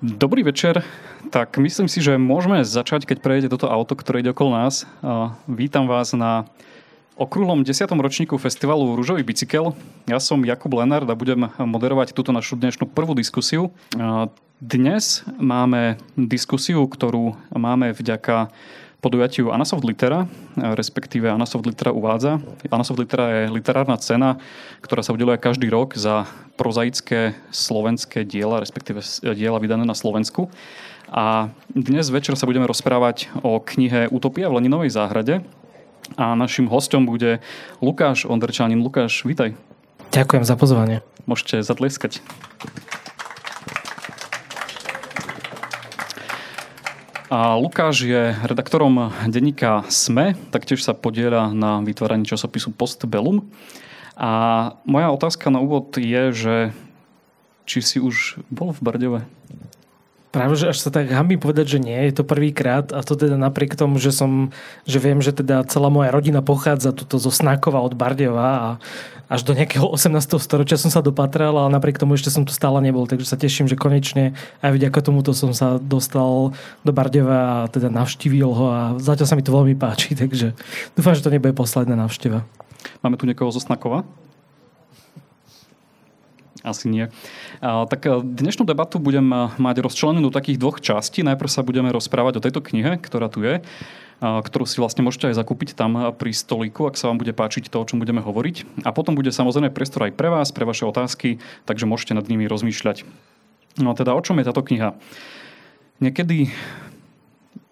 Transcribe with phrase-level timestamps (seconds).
[0.00, 0.80] Dobrý večer.
[1.28, 4.88] Tak myslím si, že môžeme začať, keď prejde toto auto, ktoré ide okolo nás.
[5.44, 6.48] Vítam vás na
[7.20, 7.84] okrúhlom 10.
[8.00, 9.76] ročníku festivalu Rúžový bicykel.
[10.08, 13.76] Ja som Jakub Lenard a budem moderovať túto našu dnešnú prvú diskusiu.
[14.56, 18.48] Dnes máme diskusiu, ktorú máme vďaka
[19.00, 22.38] podujatiu Anasoft Litera, respektíve Anasoft Litera uvádza.
[22.68, 24.36] Anasoft Litera je literárna cena,
[24.84, 26.28] ktorá sa udeluje každý rok za
[26.60, 29.00] prozaické slovenské diela, respektíve
[29.32, 30.52] diela vydané na Slovensku.
[31.10, 35.42] A dnes večer sa budeme rozprávať o knihe Utopia v Leninovej záhrade.
[36.14, 37.40] A našim hostom bude
[37.82, 38.78] Lukáš Ondrčanin.
[38.78, 39.56] Lukáš, vítaj.
[40.10, 41.02] Ďakujem za pozvanie.
[41.24, 42.20] Môžete zatlieskať.
[47.30, 53.46] A Lukáš je redaktorom denníka SME, taktiež sa podiela na vytváraní časopisu Postbellum.
[54.18, 54.30] A
[54.82, 56.54] moja otázka na úvod je, že
[57.70, 59.20] či si už bol v Bardeve?
[60.30, 63.34] Práve, že až sa tak hambím povedať, že nie, je to prvýkrát a to teda
[63.34, 64.54] napriek tomu, že som,
[64.86, 68.68] že viem, že teda celá moja rodina pochádza tuto zo Snakova od Bardeva a
[69.26, 70.14] až do nejakého 18.
[70.38, 73.66] storočia som sa dopatral, ale napriek tomu ešte som tu stále nebol, takže sa teším,
[73.66, 76.54] že konečne aj vďaka tomuto som sa dostal
[76.86, 80.54] do Bardeva a teda navštívil ho a zatiaľ sa mi to veľmi páči, takže
[80.94, 82.46] dúfam, že to nebude posledná návšteva.
[83.02, 84.06] Máme tu niekoho zo Snakova?
[86.60, 87.08] Asi nie.
[87.60, 91.24] Tak e, dnešnú debatu budem e, mať rozčlenenú do takých dvoch častí.
[91.24, 93.64] Najprv sa budeme rozprávať o tejto knihe, ktorá tu je,
[94.20, 97.72] ktorú si vlastne môžete aj zakúpiť tam e, pri stolíku, ak sa vám bude páčiť
[97.72, 98.84] to, o čom budeme hovoriť.
[98.84, 102.44] A potom bude samozrejme priestor aj pre vás, pre vaše otázky, takže môžete nad nimi
[102.44, 103.08] rozmýšľať.
[103.80, 104.92] No a teda o čom je táto kniha?
[106.04, 106.52] Niekedy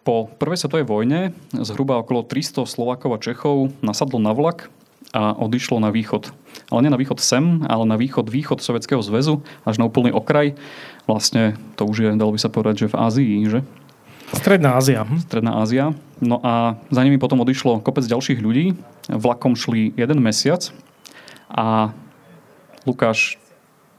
[0.08, 4.72] po prvej svetovej vojne zhruba okolo 300 Slovákov a Čechov nasadlo na vlak
[5.12, 6.32] a odišlo na východ.
[6.68, 10.52] Ale nie na východ sem, ale na východ, východ Sovjetského zväzu, až na úplný okraj.
[11.08, 13.60] Vlastne to už je, dalo by sa povedať, že v Ázii, že?
[14.36, 15.08] Stredná Ázia.
[15.08, 15.24] Hm?
[15.24, 15.96] Stredná Ázia.
[16.20, 18.76] No a za nimi potom odišlo kopec ďalších ľudí.
[19.08, 20.68] Vlakom šli jeden mesiac
[21.48, 21.96] a
[22.84, 23.40] Lukáš,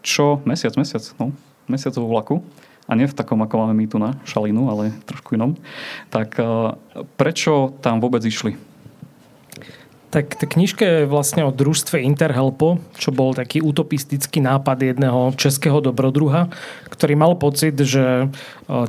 [0.05, 0.37] čo?
[0.45, 1.33] Mesiac, mesiac, no.
[1.65, 2.45] Mesiac vo vlaku
[2.89, 5.53] a nie v takom, ako máme my tu na Šalinu, ale trošku inom.
[6.09, 6.45] Tak eh,
[7.17, 8.57] prečo tam vôbec išli?
[10.09, 15.85] Tak tá knižka je vlastne o družstve Interhelpo, čo bol taký utopistický nápad jedného českého
[15.85, 16.49] dobrodruha,
[16.89, 18.27] ktorý mal pocit, že e,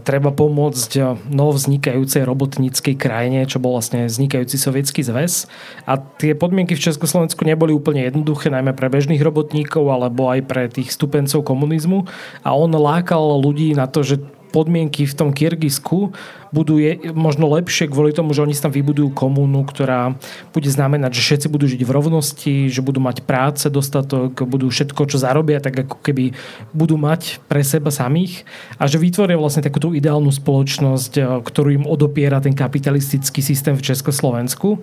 [0.00, 5.44] treba pomôcť e, nov vznikajúcej robotníckej krajine, čo bol vlastne vznikajúci sovietský zväz.
[5.84, 10.72] A tie podmienky v Československu neboli úplne jednoduché, najmä pre bežných robotníkov alebo aj pre
[10.72, 12.08] tých stupencov komunizmu.
[12.48, 16.12] A on lákal ľudí na to, že podmienky v tom Kyrgyzsku
[16.50, 20.18] budú je, možno lepšie kvôli tomu, že oni tam vybudujú komúnu, ktorá
[20.50, 25.06] bude znamenať, že všetci budú žiť v rovnosti, že budú mať práce dostatok, budú všetko,
[25.06, 26.34] čo zarobia, tak ako keby
[26.74, 28.42] budú mať pre seba samých
[28.76, 33.86] a že vytvoria vlastne takúto ideálnu spoločnosť, eh, ktorú im odopiera ten kapitalistický systém v
[33.86, 34.82] Československu.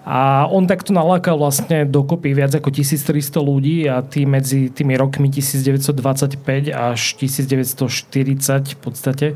[0.00, 5.28] A on takto nalákal vlastne dokopy viac ako 1300 ľudí a tí medzi tými rokmi
[5.28, 6.40] 1925
[6.72, 9.26] až 1940 v podstate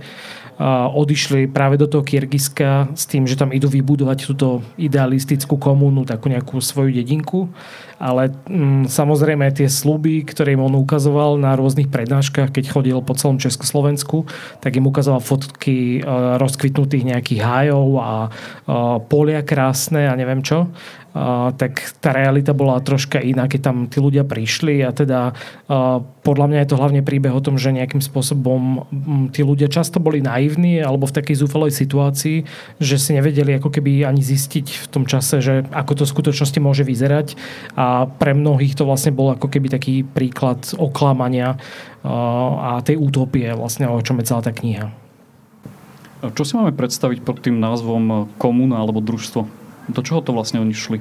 [0.94, 6.30] odišli práve do toho Kyrgyzska s tým, že tam idú vybudovať túto idealistickú komúnu, takú
[6.30, 7.50] nejakú svoju dedinku.
[7.98, 13.14] Ale mm, samozrejme tie sluby, ktoré im on ukazoval na rôznych prednáškach, keď chodil po
[13.14, 14.26] celom Československu,
[14.58, 20.70] tak im ukazoval fotky uh, rozkvitnutých nejakých hájov a uh, polia krásne a neviem čo
[21.54, 25.30] tak tá realita bola troška iná, keď tam tí ľudia prišli a teda
[26.26, 28.82] podľa mňa je to hlavne príbeh o tom, že nejakým spôsobom
[29.30, 32.42] tí ľudia často boli naivní alebo v takej zúfalej situácii,
[32.82, 36.58] že si nevedeli ako keby ani zistiť v tom čase, že ako to v skutočnosti
[36.58, 37.38] môže vyzerať
[37.78, 41.54] a pre mnohých to vlastne bol ako keby taký príklad oklamania
[42.02, 44.90] a tej útopie vlastne, o čom je celá tá kniha.
[46.34, 49.63] Čo si máme predstaviť pod tým názvom komúna alebo družstvo?
[49.88, 50.98] Do čoho to vlastne oni šli?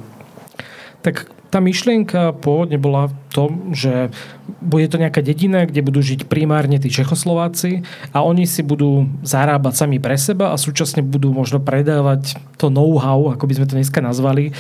[1.04, 4.14] Tak tá myšlienka pôvodne bola to, že
[4.62, 7.82] bude to nejaká dedina, kde budú žiť primárne tí Čechoslováci
[8.14, 13.34] a oni si budú zarábať sami pre seba a súčasne budú možno predávať to know-how,
[13.34, 14.54] ako by sme to dneska nazvali, e,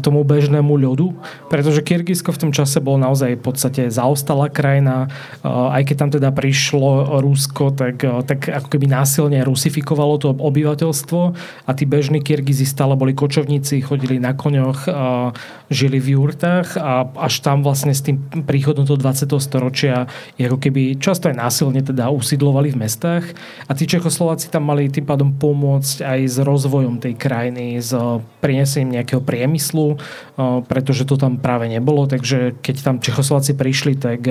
[0.00, 1.12] tomu bežnému ľudu.
[1.52, 5.12] Pretože Kyrgyzsko v tom čase bolo naozaj v podstate zaostalá krajina.
[5.42, 10.32] E, aj keď tam teda prišlo Rusko, tak, e, tak ako keby násilne rusifikovalo to
[10.32, 11.20] obyvateľstvo
[11.68, 14.88] a tí bežní Kyrgyzi stále boli kočovníci, chodili na koňoch,
[15.72, 19.32] žili v jurtách a až tam vlastne s tým tým príchodom toho 20.
[19.40, 20.04] storočia
[20.36, 23.24] je ako keby často aj násilne teda usídlovali v mestách
[23.66, 27.96] a tí Čechoslováci tam mali tým pádom pomôcť aj s rozvojom tej krajiny, s
[28.44, 29.96] prinesením nejakého priemyslu,
[30.68, 34.26] pretože to tam práve nebolo, takže keď tam Čechoslováci prišli, tak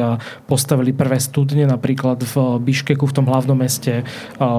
[0.45, 4.05] postavili prvé studne napríklad v Biškeku, v tom hlavnom meste,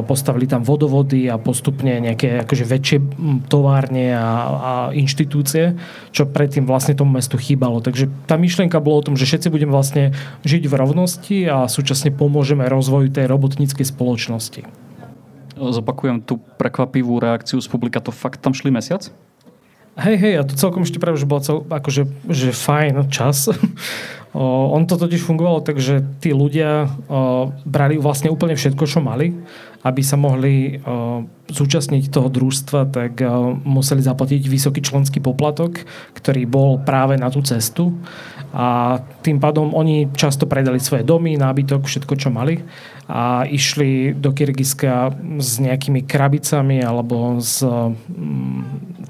[0.09, 2.99] postavili tam vodovody a postupne nejaké akože väčšie
[3.47, 5.77] továrne a, a inštitúcie,
[6.11, 7.85] čo predtým vlastne tomu mestu chýbalo.
[7.85, 12.13] Takže tá myšlienka bola o tom, že všetci budeme vlastne žiť v rovnosti a súčasne
[12.13, 14.63] pomôžeme rozvoju tej robotníckej spoločnosti.
[15.57, 18.03] Zopakujem tú prekvapivú reakciu z publika.
[18.03, 19.13] To fakt tam šli mesiac?
[19.93, 23.53] Hej, hej, a to celkom ešte práve, že bol cel, akože, že fajn čas.
[24.33, 29.05] o, on to totiž fungovalo tak, že tí ľudia o, brali vlastne úplne všetko, čo
[29.05, 29.37] mali
[29.83, 35.83] aby sa mohli uh, zúčastniť toho družstva, tak uh, museli zaplatiť vysoký členský poplatok,
[36.15, 37.91] ktorý bol práve na tú cestu.
[38.53, 42.61] A tým pádom oni často predali svoje domy, nábytok, všetko, čo mali
[43.13, 45.11] a išli do Kyrgyzska
[45.43, 48.63] s nejakými krabicami alebo s, mm,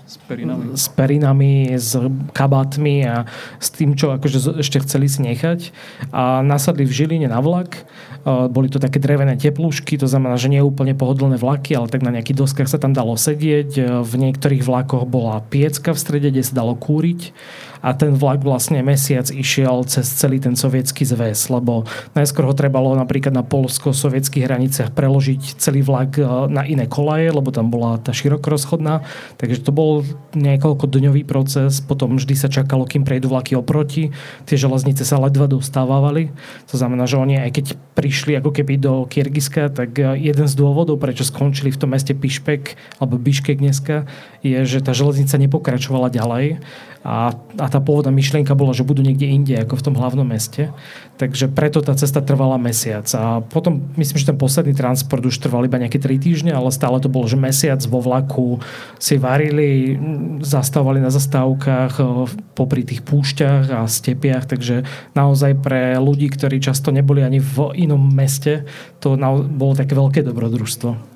[0.02, 0.64] s, perinami.
[0.72, 1.90] s perinami, s
[2.32, 3.28] kabátmi a
[3.60, 5.70] s tým, čo akože ešte chceli si nechať.
[6.10, 7.84] A nasadli v Žiline na vlak.
[8.26, 12.14] Boli to také drevené teplúšky, to znamená, že nie úplne pohodlné vlaky, ale tak na
[12.14, 14.02] nejakých doskách sa tam dalo sedieť.
[14.06, 17.34] V niektorých vlakoch bola piecka v strede, kde sa dalo kúriť
[17.82, 21.84] a ten vlak vlastne mesiac išiel cez celý ten sovietský zväz, lebo
[22.14, 27.50] najskôr ho trebalo napríklad na polsko-sovietských hraniciach preložiť celý vlak e, na iné kolaje, lebo
[27.50, 29.02] tam bola tá širokorozchodná,
[29.36, 30.06] takže to bol
[30.38, 34.14] niekoľko dňový proces, potom vždy sa čakalo, kým prejdú vlaky oproti,
[34.46, 36.30] tie železnice sa ledva dostávali,
[36.70, 37.66] to znamená, že oni aj keď
[37.98, 42.14] prišli ako keby do Kyrgyzska, tak e, jeden z dôvodov, prečo skončili v tom meste
[42.14, 44.06] Pišpek alebo Biškek dneska,
[44.46, 46.62] je, že tá železnica nepokračovala ďalej.
[47.02, 50.68] A, a tá pôvodná myšlienka bola, že budú niekde inde, ako v tom hlavnom meste.
[51.16, 53.08] Takže preto tá cesta trvala mesiac.
[53.16, 57.00] A potom myslím, že ten posledný transport už trval iba nejaké 3 týždne, ale stále
[57.00, 58.60] to bolo, že mesiac vo vlaku
[59.00, 59.96] si varili,
[60.44, 61.96] zastávali na zastávkach
[62.52, 64.84] popri tých púšťach a stepiach, takže
[65.16, 68.66] naozaj pre ľudí, ktorí často neboli ani v inom meste,
[68.98, 69.14] to
[69.46, 71.11] bolo také veľké dobrodružstvo.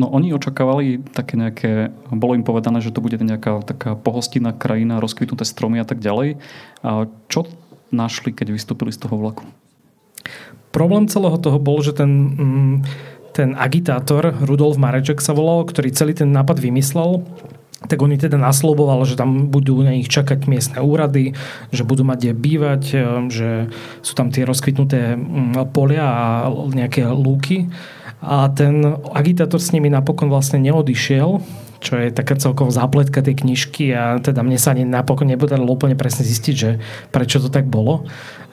[0.00, 4.96] No oni očakávali také nejaké, bolo im povedané, že to bude nejaká taká pohostinná krajina,
[4.96, 6.40] rozkvitnuté stromy a tak ďalej.
[6.80, 7.44] A čo
[7.92, 9.44] našli, keď vystúpili z toho vlaku?
[10.72, 12.76] Problém celého toho bol, že ten, mm,
[13.36, 17.20] ten agitátor Rudolf Mareček sa volal, ktorý celý ten nápad vymyslel,
[17.84, 21.32] tak oni teda nasloboval, že tam budú na nich čakať miestne úrady,
[21.72, 22.82] že budú mať kde bývať,
[23.28, 23.68] že
[24.00, 27.68] sú tam tie rozkvitnuté mm, polia a nejaké lúky
[28.20, 28.84] a ten
[29.16, 31.40] agitátor s nimi napokon vlastne neodišiel,
[31.80, 35.96] čo je taká celková zápletka tej knižky a teda mne sa ani napokon nepodarilo úplne
[35.96, 36.70] presne zistiť, že
[37.08, 38.04] prečo to tak bolo.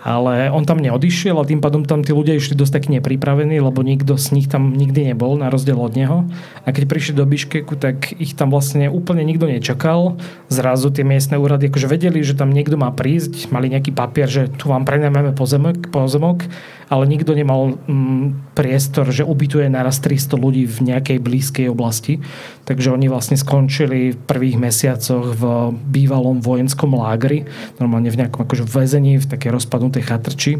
[0.07, 3.83] Ale on tam neodišiel a tým pádom tam tí ľudia išli dosť taký nepripravení, lebo
[3.83, 6.23] nikto z nich tam nikdy nebol, na rozdiel od neho.
[6.63, 10.15] A keď prišli do Biškeku, tak ich tam vlastne úplne nikto nečakal.
[10.47, 14.47] Zrazu tie miestne úrady akože vedeli, že tam niekto má prísť, mali nejaký papier, že
[14.47, 16.47] tu vám prenajmeme pozemok, pozemok
[16.87, 22.23] ale nikto nemal mm, priestor, že ubytuje naraz 300 ľudí v nejakej blízkej oblasti.
[22.63, 25.43] Takže oni vlastne skončili v prvých mesiacoch v
[25.75, 27.43] bývalom vojenskom lágri,
[27.79, 30.53] normálne v nejakom akože väzení, v takej rozpadnutej chatrči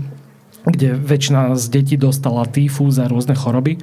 [0.66, 3.78] kde väčšina z detí dostala týfus a rôzne choroby.
[3.78, 3.80] E,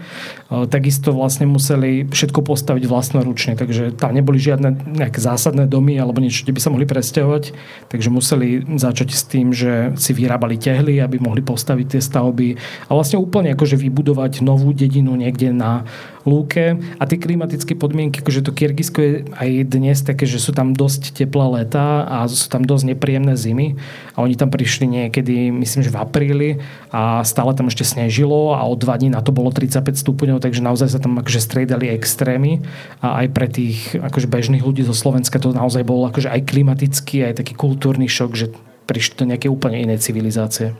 [0.66, 6.44] takisto vlastne museli všetko postaviť vlastnoručne, takže tam neboli žiadne nejaké zásadné domy alebo niečo,
[6.44, 7.44] kde by sa mohli presťahovať,
[7.88, 12.48] takže museli začať s tým, že si vyrábali tehly, aby mohli postaviť tie stavby
[12.88, 15.86] a vlastne úplne akože vybudovať novú dedinu niekde na
[16.24, 20.72] lúke a tie klimatické podmienky, akože to Kyrgyzsko je aj dnes také, že sú tam
[20.72, 23.76] dosť teplé leta a sú tam dosť nepríjemné zimy
[24.16, 26.50] a oni tam prišli niekedy, myslím, že v apríli
[26.88, 30.64] a stále tam ešte snežilo a o dva dní na to bolo 35 stupňov, takže
[30.64, 32.64] naozaj sa tam akože striedali extrémy
[33.04, 37.28] a aj pre tých akože bežných ľudí zo Slovenska to naozaj bol akože aj klimatický,
[37.28, 38.46] aj taký kultúrny šok, že
[38.88, 40.76] prišli do nejaké úplne inej civilizácie.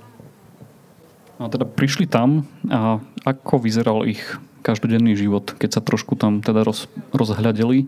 [1.36, 4.22] A teda prišli tam a ako vyzeral ich
[4.64, 7.84] každodenný život, keď sa trošku tam teda roz, rozhľadeli.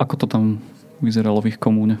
[0.00, 0.64] Ako to tam
[1.04, 2.00] vyzeralo v ich komúne?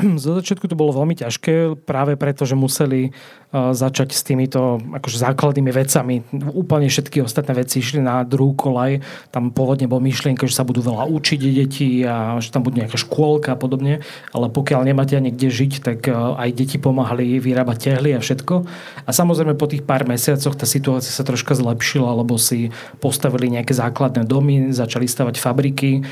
[0.22, 3.12] Zo začiatku to bolo veľmi ťažké práve preto, že museli
[3.50, 6.22] začať s týmito akože základnými vecami.
[6.54, 9.02] Úplne všetky ostatné veci išli na druhú kolaj.
[9.34, 12.94] Tam pôvodne bol myšlienka, že sa budú veľa učiť deti a že tam bude nejaká
[12.94, 14.06] škôlka a podobne.
[14.30, 18.54] Ale pokiaľ nemáte ani kde žiť, tak e, aj deti pomáhali vyrábať tehly a všetko.
[19.02, 22.70] A samozrejme po tých pár mesiacoch tá situácia sa troška zlepšila, lebo si
[23.02, 26.06] postavili nejaké základné domy, začali stavať fabriky,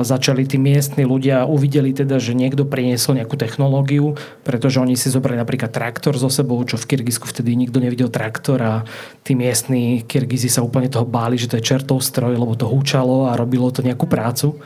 [0.00, 5.12] začali tí miestni ľudia, uvideli teda, že niekto priniesol nejakú nejakú technológiu, pretože oni si
[5.12, 8.74] zobrali napríklad traktor so sebou, čo v Kyrgyzsku vtedy nikto nevidel traktor a
[9.20, 13.28] tí miestni Kyrgyzi sa úplne toho báli, že to je čertov stroj, lebo to húčalo
[13.28, 14.56] a robilo to nejakú prácu.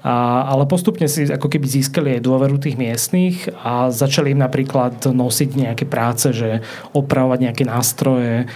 [0.00, 5.12] A, ale postupne si ako keby získali aj dôveru tých miestných a začali im napríklad
[5.12, 6.64] nosiť nejaké práce, že
[6.96, 8.48] opravovať nejaké nástroje,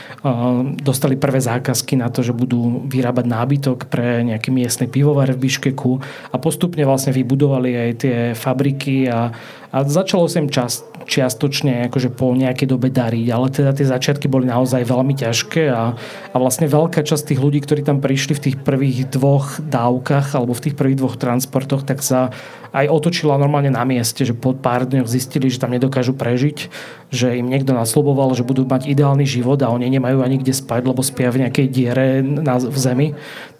[0.80, 6.00] dostali prvé zákazky na to, že budú vyrábať nábytok pre nejaký miestny pivovar v Biškeku.
[6.32, 9.28] A postupne vlastne vybudovali aj tie fabriky a,
[9.68, 14.26] a začalo sa im čas, čiastočne akože po nejakej dobe dariť, ale teda tie začiatky
[14.26, 15.94] boli naozaj veľmi ťažké a,
[16.32, 20.56] a vlastne veľká časť tých ľudí, ktorí tam prišli v tých prvých dvoch dávkach alebo
[20.56, 22.32] v tých prvých dvoch transportoch, tak sa
[22.74, 26.66] aj otočila normálne na mieste, že po pár dňoch zistili, že tam nedokážu prežiť,
[27.14, 30.82] že im niekto nasloboval, že budú mať ideálny život a oni nemajú ani kde spať,
[30.82, 33.08] lebo spia v nejakej diere na, v zemi,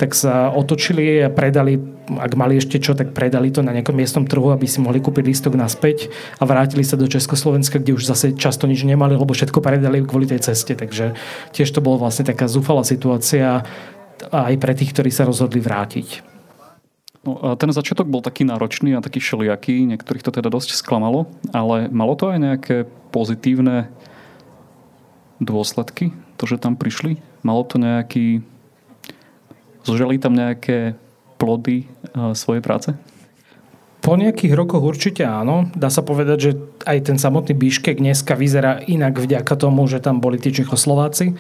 [0.03, 4.29] tak sa otočili a predali, ak mali ešte čo, tak predali to na nejakom miestnom
[4.29, 8.37] trhu, aby si mohli kúpiť lístok naspäť a vrátili sa do Československa, kde už zase
[8.37, 10.77] často nič nemali, lebo všetko predali kvôli tej ceste.
[10.77, 11.17] Takže
[11.57, 13.65] tiež to bolo vlastne taká zúfalá situácia
[14.31, 16.35] aj pre tých, ktorí sa rozhodli vrátiť.
[17.25, 21.25] No, a ten začiatok bol taký náročný a taký šeliaký, niektorých to teda dosť sklamalo,
[21.57, 22.77] ale malo to aj nejaké
[23.09, 23.89] pozitívne
[25.41, 27.17] dôsledky, to, že tam prišli?
[27.41, 28.45] Malo to nejaký...
[29.85, 30.97] Zožali tam nejaké
[31.45, 31.85] plody
[32.33, 32.97] svojej práce?
[34.05, 35.73] Po nejakých rokoch určite áno.
[35.73, 36.51] Dá sa povedať, že
[36.85, 41.33] aj ten samotný Biškek dneska vyzerá inak vďaka tomu, že tam boli tí Čechoslováci.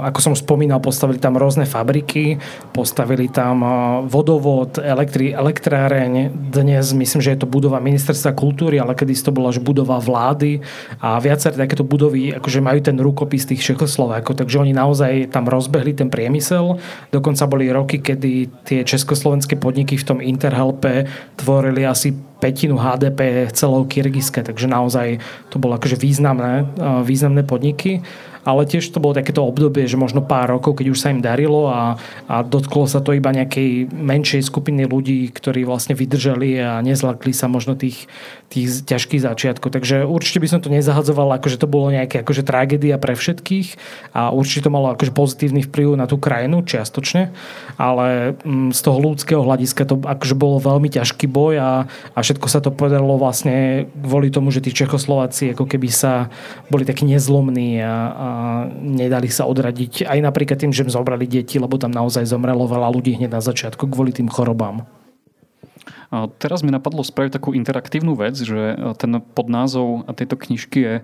[0.00, 2.40] Ako som spomínal, postavili tam rôzne fabriky,
[2.72, 3.60] postavili tam
[4.08, 6.32] vodovod, elektri, elektráreň.
[6.48, 10.64] Dnes myslím, že je to budova ministerstva kultúry, ale kedy to bola že budova vlády
[11.04, 15.92] a viaceré takéto budovy akože majú ten rukopis tých Čechoslovákov, takže oni naozaj tam rozbehli
[15.92, 16.80] ten priemysel.
[17.12, 21.04] Dokonca boli roky, kedy tie československé podniky v tom Interhelpe
[21.36, 26.68] tvorili tvorili asi petinu HDP celou Kyrgyzske, takže naozaj to bolo akože významné,
[27.04, 28.04] významné podniky
[28.46, 31.66] ale tiež to bolo takéto obdobie, že možno pár rokov, keď už sa im darilo
[31.66, 31.98] a,
[32.30, 37.50] a dotklo sa to iba nejakej menšej skupiny ľudí, ktorí vlastne vydržali a nezlakli sa
[37.50, 38.06] možno tých,
[38.46, 39.74] tých ťažkých začiatkov.
[39.74, 43.74] Takže určite by som to nezahadzoval, akože to bolo nejaké akože tragédia pre všetkých
[44.14, 47.34] a určite to malo akože pozitívny vplyv na tú krajinu čiastočne,
[47.74, 51.70] ale mm, z toho ľudského hľadiska to akože bolo veľmi ťažký boj a,
[52.14, 56.26] a všetko sa to podarilo vlastne kvôli tomu, že tí Čechoslováci ako keby sa
[56.66, 58.28] boli takí nezlomní a, a
[58.74, 62.90] nedali sa odradiť aj napríklad tým, že im zobrali deti, lebo tam naozaj zomrelo veľa
[62.90, 64.82] ľudí hneď na začiatku kvôli tým chorobám.
[66.10, 70.94] A teraz mi napadlo spraviť takú interaktívnu vec, že ten podnázov tejto knižky je,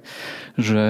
[0.58, 0.80] že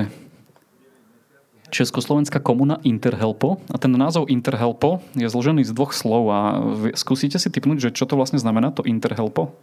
[1.73, 3.57] Československá komuna Interhelpo.
[3.73, 6.41] A ten názov Interhelpo je zložený z dvoch slov a
[6.93, 9.57] skúsite si typnúť, že čo to vlastne znamená, to Interhelpo?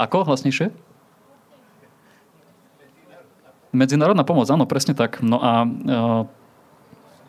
[0.00, 0.72] Ako hlasnejšie?
[3.72, 5.24] Medzinárodná pomoc, áno, presne tak.
[5.24, 5.68] No a e,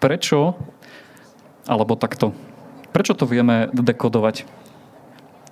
[0.04, 0.60] prečo,
[1.64, 2.36] alebo takto,
[2.92, 4.44] prečo to vieme dekodovať,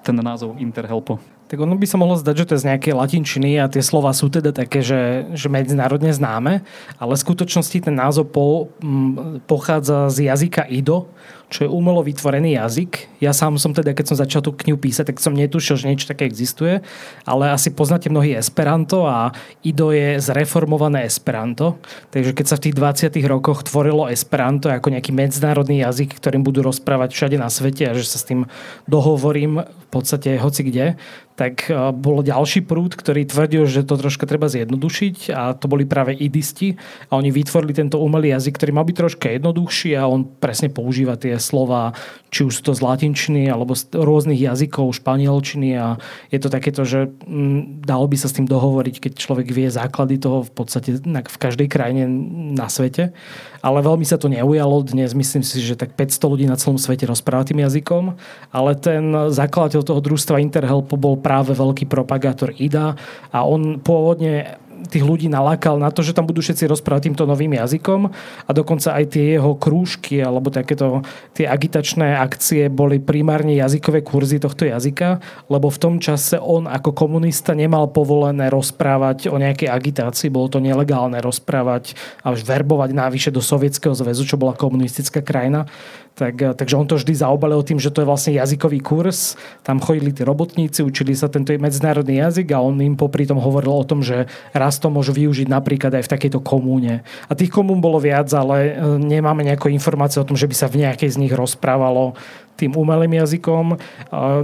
[0.04, 1.22] ten názov Interhelpo?
[1.48, 4.16] Tak ono by sa mohlo zdať, že to je z nejakej latinčiny a tie slova
[4.16, 6.64] sú teda také, že, že medzinárodne známe,
[6.96, 11.12] ale v skutočnosti ten názov po, m, pochádza z jazyka Ido,
[11.52, 13.20] čo je umelo vytvorený jazyk.
[13.20, 16.08] Ja sám som teda, keď som začal tú knihu písať, tak som netušil, že niečo
[16.08, 16.80] také existuje,
[17.28, 21.76] ale asi poznáte mnohí Esperanto a Ido je zreformované Esperanto.
[22.16, 23.20] Takže keď sa v tých 20.
[23.28, 28.08] rokoch tvorilo Esperanto ako nejaký medzinárodný jazyk, ktorým budú rozprávať všade na svete a že
[28.08, 28.48] sa s tým
[28.88, 30.96] dohovorím v podstate hoci kde,
[31.42, 35.90] tak e, bol ďalší prúd, ktorý tvrdil, že to troška treba zjednodušiť a to boli
[35.90, 36.78] práve idisti
[37.10, 41.18] a oni vytvorili tento umelý jazyk, ktorý mal byť troška jednoduchší a on presne používa
[41.18, 41.98] tie slova,
[42.32, 46.00] či už sú to z latinčiny alebo z rôznych jazykov, španielčiny a
[46.32, 50.16] je to takéto, že mm, dalo by sa s tým dohovoriť, keď človek vie základy
[50.16, 52.08] toho v podstate v každej krajine
[52.56, 53.12] na svete.
[53.60, 55.12] Ale veľmi sa to neujalo dnes.
[55.12, 58.16] Myslím si, že tak 500 ľudí na celom svete rozpráva tým jazykom,
[58.56, 62.96] ale ten zakladateľ toho družstva Interhelp bol práve veľký propagátor IDA
[63.30, 67.54] a on pôvodne tých ľudí nalákal na to, že tam budú všetci rozprávať týmto novým
[67.58, 68.10] jazykom
[68.46, 71.06] a dokonca aj tie jeho krúžky alebo takéto
[71.38, 75.22] tie agitačné akcie boli primárne jazykové kurzy tohto jazyka,
[75.52, 80.60] lebo v tom čase on ako komunista nemal povolené rozprávať o nejakej agitácii, bolo to
[80.64, 81.94] nelegálne rozprávať
[82.26, 85.70] a už verbovať návyše do Sovietskeho zväzu, čo bola komunistická krajina.
[86.12, 89.40] Tak, eh, takže on to vždy zaobalil tým, že to je vlastne jazykový kurz.
[89.64, 93.72] Tam chodili tí robotníci, učili sa tento medzinárodný jazyk a on im popri tom hovoril
[93.72, 97.08] o tom, že raz to môžu využiť napríklad aj v takejto komúne.
[97.28, 100.68] A tých komún bolo viac, ale eh, nemáme nejaké informácie o tom, že by sa
[100.68, 102.14] v nejakej z nich rozprávalo
[102.62, 103.82] tým umelým jazykom.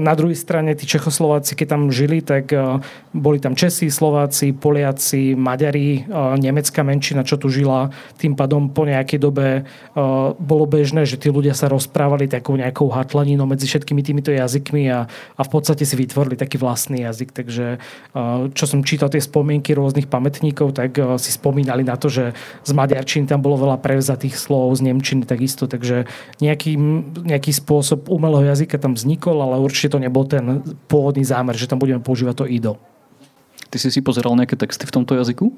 [0.01, 2.49] Na druhej strane tí Čechoslováci, keď tam žili, tak
[3.13, 6.09] boli tam Česi, Slováci, Poliaci, Maďari,
[6.41, 7.93] nemecká menšina, čo tu žila.
[8.17, 9.69] Tým pádom po nejakej dobe
[10.41, 15.05] bolo bežné, že tí ľudia sa rozprávali takou nejakou hatlaninou medzi všetkými týmito jazykmi a,
[15.37, 17.29] a v podstate si vytvorili taký vlastný jazyk.
[17.37, 17.77] Takže
[18.57, 22.33] čo som čítal tie spomienky rôznych pamätníkov, tak si spomínali na to, že
[22.65, 26.07] z maďarčiny tam bolo veľa prevzatých slov, z nemčiny takisto, takže
[26.39, 26.79] nejaký,
[27.27, 31.79] nejaký spôsob umelého jazyka tam vznikol, ale určite to nebol ten pôvodný zámer, že tam
[31.79, 32.73] budeme používať to IDO.
[33.67, 35.51] Ty si si pozeral nejaké texty v tomto jazyku?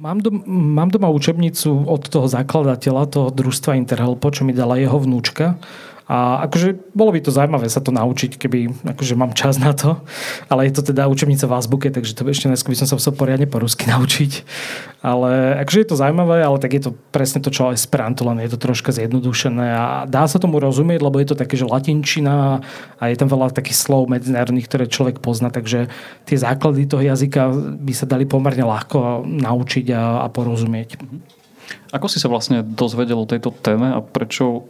[0.00, 4.96] Mám, dom, mám doma učebnicu od toho zakladateľa, toho družstva Interhelpo, čo mi dala jeho
[4.96, 5.60] vnúčka.
[6.10, 10.02] A akože bolo by to zaujímavé sa to naučiť, keby akože mám čas na to.
[10.50, 13.14] Ale je to teda učebnica v azbuke, takže to ešte dnes by som sa musel
[13.14, 14.42] poriadne po rusky naučiť.
[15.06, 18.42] Ale akože je to zaujímavé, ale tak je to presne to, čo aj Esperanto, len
[18.42, 22.58] je to troška zjednodušené a dá sa tomu rozumieť, lebo je to také, že latinčina
[22.98, 25.86] a je tam veľa takých slov medzinárodných, ktoré človek pozná, takže
[26.26, 30.98] tie základy toho jazyka by sa dali pomerne ľahko naučiť a, a porozumieť.
[31.94, 34.66] Ako si sa vlastne dozvedel o tejto téme a prečo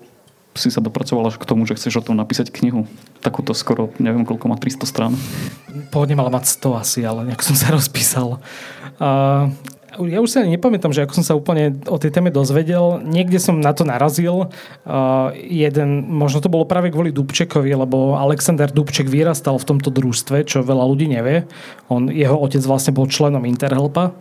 [0.55, 2.91] si sa dopracoval až k tomu, že chceš o tom napísať knihu.
[3.23, 5.13] Takúto skoro, neviem koľko má, 300 strán.
[5.95, 8.43] Pôvodne mala mať 100 asi, ale nejak som sa rozpísal.
[8.99, 9.55] Uh,
[9.99, 13.03] ja už sa nepamätám, že ako som sa úplne o tej téme dozvedel.
[13.03, 14.51] Niekde som na to narazil.
[14.87, 20.47] Uh, jeden, možno to bolo práve kvôli Dubčekovi, lebo Alexander Dubček vyrastal v tomto družstve,
[20.47, 21.47] čo veľa ľudí nevie.
[21.91, 24.15] On, jeho otec vlastne bol členom Interhelpa.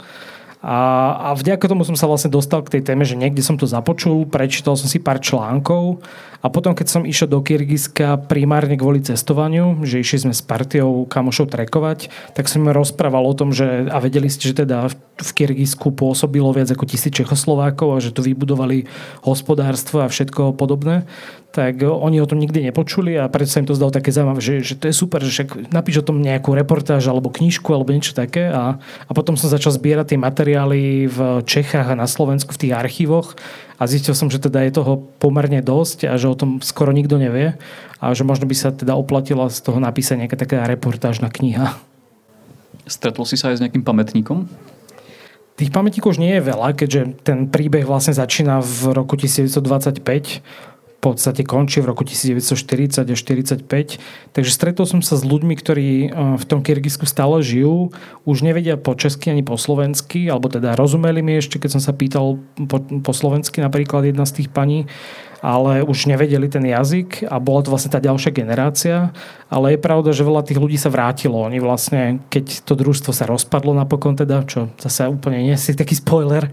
[0.60, 0.78] A,
[1.16, 4.28] a vďaka tomu som sa vlastne dostal k tej téme, že niekde som to započul,
[4.28, 6.04] prečítal som si pár článkov
[6.44, 11.08] a potom, keď som išiel do Kyrgyzska primárne kvôli cestovaniu, že išli sme s partiou
[11.08, 15.32] kamošov trekovať, tak som im rozprával o tom, že a vedeli ste, že teda v
[15.32, 18.84] Kyrgyzsku pôsobilo viac ako tisíc Čechoslovákov a že tu vybudovali
[19.24, 21.08] hospodárstvo a všetko podobné
[21.50, 24.62] tak oni o tom nikdy nepočuli a preto sa im to zdalo také zaujímavé, že,
[24.62, 28.14] že to je super, že však napíš o tom nejakú reportáž alebo knižku alebo niečo
[28.14, 32.62] také a, a potom som začal zbierať tie materiály v Čechách a na Slovensku v
[32.70, 33.34] tých archívoch
[33.82, 37.18] a zistil som, že teda je toho pomerne dosť a že o tom skoro nikto
[37.18, 37.58] nevie
[37.98, 41.82] a že možno by sa teda oplatila z toho napísať nejaká taká reportážna kniha.
[42.86, 44.46] Stretol si sa aj s nejakým pamätníkom?
[45.58, 51.48] Tých pamätníkov už nie je veľa, keďže ten príbeh vlastne začína v roku 1925 podstate
[51.48, 53.64] končí v roku 1940 až 45.
[54.36, 57.96] Takže stretol som sa s ľuďmi, ktorí e, v tom Kyrgyzsku stále žijú,
[58.28, 61.96] už nevedia po česky ani po slovensky, alebo teda rozumeli mi ešte, keď som sa
[61.96, 64.92] pýtal po, po slovensky napríklad jedna z tých paní,
[65.40, 69.16] ale už nevedeli ten jazyk a bola to vlastne tá ďalšia generácia.
[69.48, 71.40] Ale je pravda, že veľa tých ľudí sa vrátilo.
[71.40, 75.96] Oni vlastne, keď to družstvo sa rozpadlo napokon teda, čo zase úplne nie je taký
[75.96, 76.52] spoiler,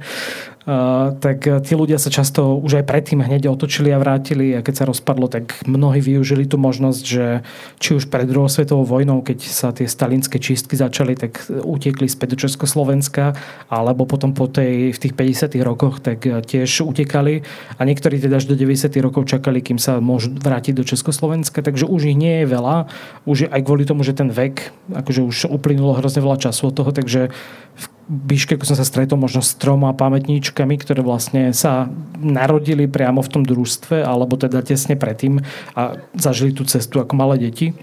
[1.22, 4.84] tak tí ľudia sa často už aj predtým hneď otočili a vrátili a keď sa
[4.90, 7.46] rozpadlo, tak mnohí využili tú možnosť, že
[7.78, 12.34] či už pred druhou svetovou vojnou, keď sa tie stalinské čistky začali, tak utekli späť
[12.34, 13.38] do Československa
[13.70, 17.46] alebo potom po tej, v tých 50 rokoch, tak tiež utekali.
[17.78, 21.86] A niektorí teda až do 90 rokov čakali, kým sa môžu vrátiť do Československa, takže
[21.86, 22.90] už ich nie je veľa,
[23.22, 26.90] už aj kvôli tomu, že ten vek, akože už uplynulo hrozne veľa času od toho,
[26.90, 27.30] takže
[27.78, 31.90] v Biškeku som sa stretol možno s troma pamätníčkami, ktoré vlastne sa
[32.22, 35.42] narodili priamo v tom družstve, alebo teda tesne predtým
[35.74, 37.74] a zažili tú cestu ako malé deti.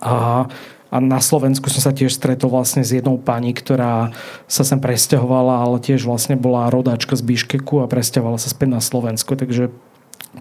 [0.00, 0.48] A,
[0.88, 4.16] a na Slovensku som sa tiež stretol vlastne s jednou pani, ktorá
[4.48, 8.80] sa sem presťahovala, ale tiež vlastne bola rodáčka z Biškeku a presťahovala sa späť na
[8.80, 9.68] Slovensko, takže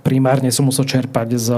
[0.02, 1.50] primárne som musel čerpať z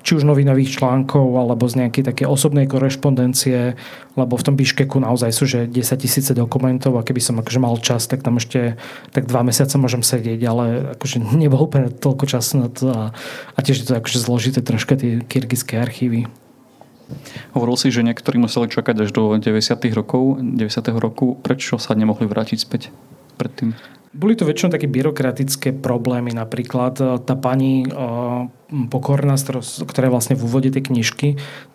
[0.00, 3.76] či už novinových článkov alebo z nejakej také osobnej korešpondencie,
[4.16, 7.76] lebo v tom Biškeku naozaj sú že 10 tisíce dokumentov a keby som akože mal
[7.80, 8.80] čas, tak tam ešte
[9.12, 10.64] tak dva mesiace môžem sedieť, ale
[10.96, 13.02] akože nebolo úplne toľko času na to a,
[13.56, 16.28] a tiež je to akože zložité troška tie kyrgyzské archívy.
[17.52, 19.66] Hovoril si, že niektorí museli čakať až do 90.
[19.90, 20.70] rokov, 90.
[20.94, 21.34] roku.
[21.42, 22.94] Prečo sa nemohli vrátiť späť
[23.34, 23.74] predtým?
[24.10, 26.34] Boli to väčšinou také byrokratické problémy.
[26.34, 27.88] Napríklad e, tá pani e,
[28.90, 31.28] Pokorná, ktorá je vlastne v úvode tej knižky,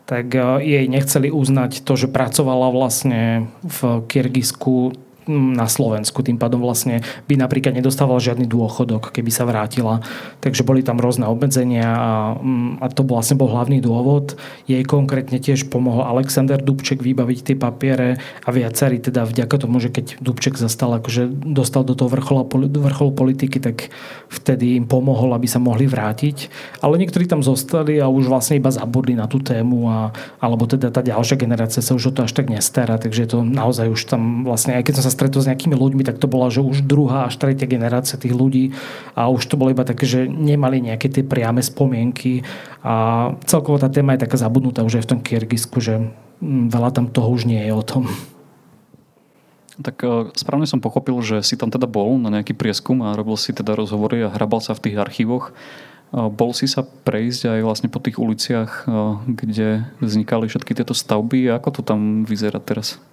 [0.04, 4.91] tak e, jej nechceli uznať to, že pracovala vlastne v Kyrgyzsku
[5.30, 6.22] na Slovensku.
[6.22, 10.06] Tým pádom vlastne by napríklad nedostával žiadny dôchodok, keby sa vrátila.
[10.42, 14.38] Takže boli tam rôzne obmedzenia a, mm, a to vlastne bol hlavný dôvod.
[14.70, 19.90] Jej konkrétne tiež pomohol Alexander Dubček vybaviť tie papiere a viacerí teda vďaka tomu, že
[19.90, 23.90] keď Dubček zastal, akože dostal do toho vrchola, vrcholu politiky, tak
[24.30, 26.50] vtedy im pomohol, aby sa mohli vrátiť.
[26.86, 30.94] Ale niektorí tam zostali a už vlastne iba zabudli na tú tému a, alebo teda
[30.94, 34.46] tá ďalšia generácia sa už o to až tak nestará, takže to naozaj už tam
[34.46, 37.32] vlastne, aj keď som sa stretol s nejakými ľuďmi, tak to bola, že už druhá
[37.32, 38.75] až tretia generácia tých ľudí
[39.15, 42.43] a už to bolo iba také, že nemali nejaké tie priame spomienky
[42.84, 46.12] a celkovo tá téma je taká zabudnutá už aj v tom Kyrgyzsku, že
[46.43, 48.12] mm, veľa tam toho už nie je o tom.
[49.82, 53.36] Tak e, správne som pochopil, že si tam teda bol na nejaký prieskum a robil
[53.36, 55.51] si teda rozhovory a hrabal sa v tých archívoch.
[55.51, 55.54] E,
[56.32, 58.99] bol si sa prejsť aj vlastne po tých uliciach, e,
[59.36, 61.51] kde vznikali všetky tieto stavby.
[61.51, 63.04] Ako to tam vyzerá teraz?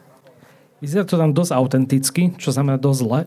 [0.83, 3.21] Vyzerá to tam dosť autenticky, čo znamená dosť zle.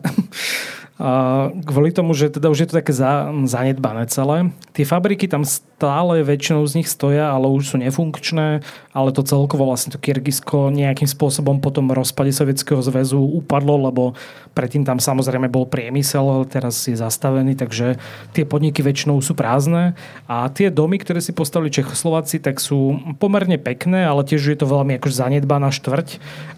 [0.96, 4.48] Kvôli tomu, že teda už je to také za, zanedbané celé.
[4.72, 8.64] Tie fabriky tam stále väčšinou z nich stoja, ale už sú nefunkčné,
[8.96, 14.16] ale to celkovo vlastne to Kyrgyzsko nejakým spôsobom po tom rozpade Sovietskeho zväzu upadlo, lebo
[14.56, 18.00] predtým tam samozrejme bol priemysel, teraz je zastavený, takže
[18.32, 19.92] tie podniky väčšinou sú prázdne
[20.24, 24.64] a tie domy, ktoré si postavili Čechoslováci, tak sú pomerne pekné, ale tiež je to
[24.64, 26.08] veľmi akož zanedbaná štvrť.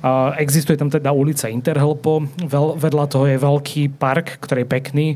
[0.06, 2.22] A existuje tam teda ulica Interhelpo,
[2.78, 5.06] vedľa toho je veľký park, ktorý je pekný,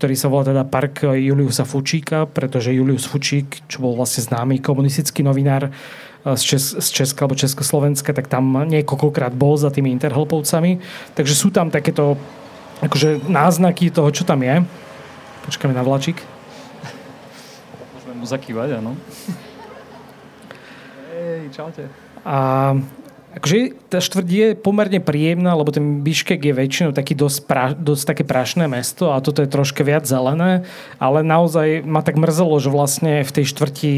[0.00, 5.20] ktorý sa volá teda Park Juliusa Fučíka, pretože Julius Fučík, čo bol vlastne známy komunistický
[5.20, 5.72] novinár eh,
[6.32, 10.80] z, Čes- z Česka alebo Československa, tak tam niekoľkokrát bol za tými Interhelpovcami.
[11.12, 12.16] Takže sú tam takéto
[12.80, 14.64] akože náznaky toho, čo tam je.
[15.44, 16.18] Počkáme na vlačík.
[17.94, 18.96] Môžeme mu zakývať, áno.
[21.12, 21.86] Ej, čaute.
[22.22, 22.72] A
[23.32, 28.04] Akože tá štvrť je pomerne príjemná, lebo ten Biškek je väčšinou taký dosť, pra, dosť
[28.12, 30.68] také prašné mesto a toto je troške viac zelené,
[31.00, 33.92] ale naozaj ma tak mrzelo, že vlastne v tej štvrti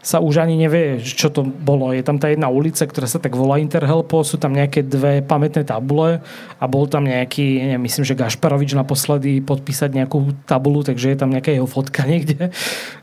[0.00, 1.92] sa už ani nevie, čo to bolo.
[1.92, 5.68] Je tam tá jedna ulica, ktorá sa tak volá Interhelpo, sú tam nejaké dve pamätné
[5.68, 6.24] tabule
[6.56, 11.28] a bol tam nejaký, neviem, myslím, že Gašparovič naposledy podpísať nejakú tabulu, takže je tam
[11.28, 12.48] nejaká jeho fotka niekde.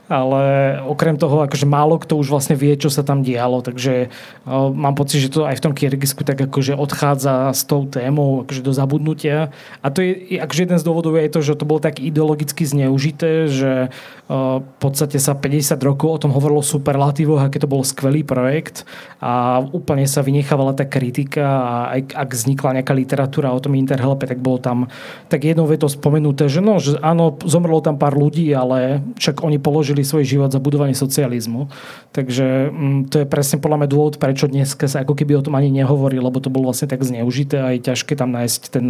[0.08, 0.42] Ale
[0.88, 4.08] okrem toho, akože málo kto už vlastne vie, čo sa tam dialo, takže
[4.48, 8.48] uh, mám pocit, že to aj v tom Kyrgyzsku tak akože odchádza s tou témou
[8.48, 9.52] akože do zabudnutia.
[9.84, 13.52] A to je akože jeden z dôvodov je to, že to bolo tak ideologicky zneužité,
[13.52, 13.92] že
[14.28, 18.88] v podstate sa 50 rokov o tom hovorilo super superlatívoch, aké to bol skvelý projekt
[19.22, 24.26] a úplne sa vynechávala tá kritika a aj ak vznikla nejaká literatúra o tom Interhelpe,
[24.26, 24.90] tak bolo tam
[25.30, 29.62] tak jednou vetou spomenuté, že no, že áno, zomrlo tam pár ľudí, ale však oni
[29.62, 31.70] položili svoj život za budovanie socializmu.
[32.16, 35.54] Takže mm, to je presne podľa mňa dôvod, prečo dnes sa ako keby o tom
[35.60, 38.86] ani nehovorí, lebo to bolo vlastne tak zneužité a je ťažké tam nájsť ten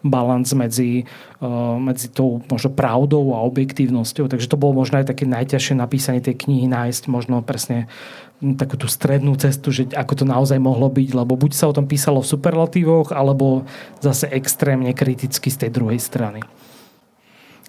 [0.00, 1.04] balans medzi,
[1.38, 4.26] uh, medzi tou možno pravdou a objektívnosťou.
[4.26, 7.86] Takže to bolo možno aj také najťažšie napísanie tej knihy nájsť možno presne
[8.42, 11.86] takú tú strednú cestu, že ako to naozaj mohlo byť, lebo buď sa o tom
[11.86, 13.62] písalo v superlatívoch, alebo
[14.02, 16.42] zase extrémne kriticky z tej druhej strany.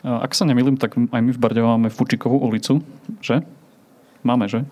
[0.02, 2.82] Ak sa nemýlim, tak aj my v Barde máme Fučikovú ulicu,
[3.21, 3.45] že?
[4.26, 4.65] Máme, že?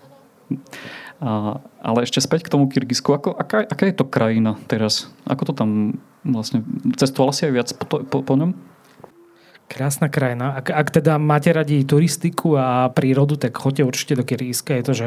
[1.80, 3.14] Ale ešte späť k tomu Kyrgyzsku.
[3.14, 5.06] Ako, aká, aká je to krajina teraz?
[5.24, 6.66] Ako to tam vlastne...
[6.98, 8.52] Cestovala si aj viac po, po, po ňom?
[9.72, 10.52] Krásna krajina.
[10.60, 14.76] Ak, ak teda máte radi turistiku a prírodu, tak choďte určite do Kyrgyzska.
[14.76, 15.06] Je to, že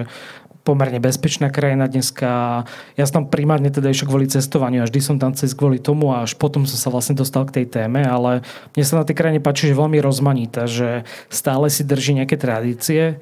[0.65, 2.65] pomerne bezpečná krajina dneska.
[2.97, 6.09] Ja som tam primárne teda išiel kvôli cestovaniu a vždy som tam cez kvôli tomu
[6.09, 8.41] a až potom som sa vlastne dostal k tej téme, ale
[8.73, 13.21] mne sa na tej krajine páči, že veľmi rozmanitá, že stále si drží nejaké tradície,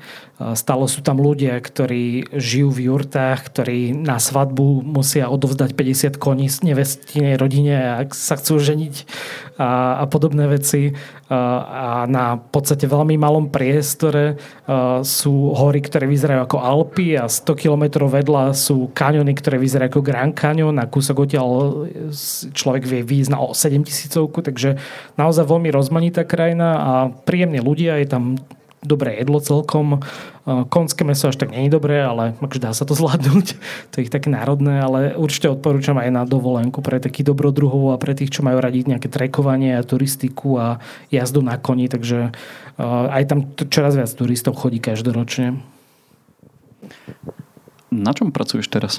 [0.56, 6.48] stále sú tam ľudia, ktorí žijú v jurtách, ktorí na svadbu musia odovzdať 50 koní
[6.48, 8.96] nevestinej rodine, ak sa chcú ženiť
[9.60, 10.96] a, a podobné veci.
[11.34, 14.38] A na podstate veľmi malom priestore
[15.02, 20.06] sú hory, ktoré vyzerajú ako Alpy a 100 km vedľa sú kaniony, ktoré vyzerajú ako
[20.06, 21.50] Grand Canyon a kúsok odtiaľ
[22.54, 24.78] človek vie výjsť na 7 tisícovku, takže
[25.18, 26.92] naozaj veľmi rozmanitá krajina a
[27.26, 28.38] príjemne ľudia, je tam
[28.86, 30.04] dobré jedlo celkom.
[30.44, 33.48] Konské meso až tak nie je dobré, ale akože dá sa to zvládnuť.
[33.96, 38.02] To je ich také národné, ale určite odporúčam aj na dovolenku pre takých dobrodruhov a
[38.02, 40.68] pre tých, čo majú radiť nejaké trekovanie a turistiku a
[41.10, 42.36] jazdu na koni, takže
[43.10, 45.73] aj tam čoraz viac turistov chodí každoročne.
[47.94, 48.94] Na čom pracuješ teraz?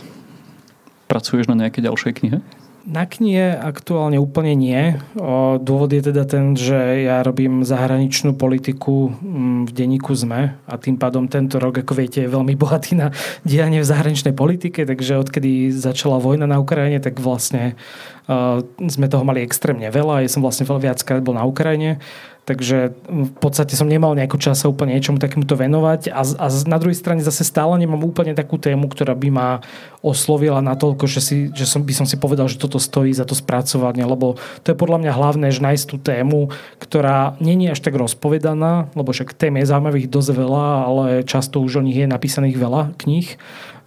[1.10, 2.38] Pracuješ na nejakej ďalšej knihe?
[2.84, 5.00] Na knihe aktuálne úplne nie.
[5.56, 11.00] Dôvod je teda ten, že ja robím zahraničnú politiku mm, v denníku ZME a tým
[11.00, 13.08] pádom tento rok, ako viete, je veľmi bohatý na
[13.40, 17.72] dianie v zahraničnej politike, takže odkedy začala vojna na Ukrajine, tak vlastne
[18.80, 20.24] sme toho mali extrémne veľa.
[20.24, 22.00] Ja som vlastne viackrát bol na Ukrajine
[22.44, 26.76] Takže v podstate som nemal nejakú čas sa úplne niečomu takémuto venovať a, a na
[26.76, 29.48] druhej strane zase stále nemám úplne takú tému, ktorá by ma
[30.04, 33.32] oslovila natoľko, že, si, že som, by som si povedal, že toto stojí za to
[33.32, 36.52] spracovanie, lebo to je podľa mňa hlavné, že nájsť tú tému,
[36.84, 41.80] ktorá není až tak rozpovedaná, lebo však tém je zaujímavých dosť veľa, ale často už
[41.80, 43.40] o nich je napísaných veľa kníh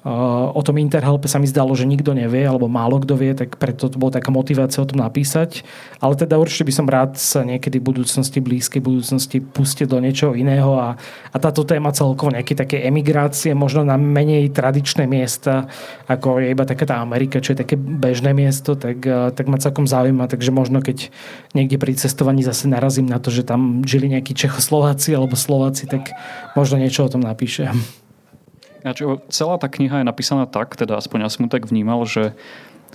[0.05, 3.91] o tom Interhelpe sa mi zdalo, že nikto nevie, alebo málo kto vie, tak preto
[3.91, 5.67] to bola taká motivácia o tom napísať.
[5.99, 10.37] Ale teda určite by som rád sa niekedy v budúcnosti, blízkej budúcnosti pustil do niečoho
[10.37, 10.95] iného a,
[11.33, 15.67] a táto téma celkovo nejaké také emigrácie, možno na menej tradičné miesta,
[16.07, 19.03] ako je iba taká tá Amerika, čo je také bežné miesto, tak,
[19.35, 20.31] tak ma celkom zaujíma.
[20.31, 21.11] Takže možno keď
[21.51, 26.15] niekde pri cestovaní zase narazím na to, že tam žili nejakí Čechoslováci alebo Slováci, tak
[26.55, 28.06] možno niečo o tom napíšem.
[29.33, 32.37] Celá tá kniha je napísaná tak, teda aspoň ja som tak vnímal, že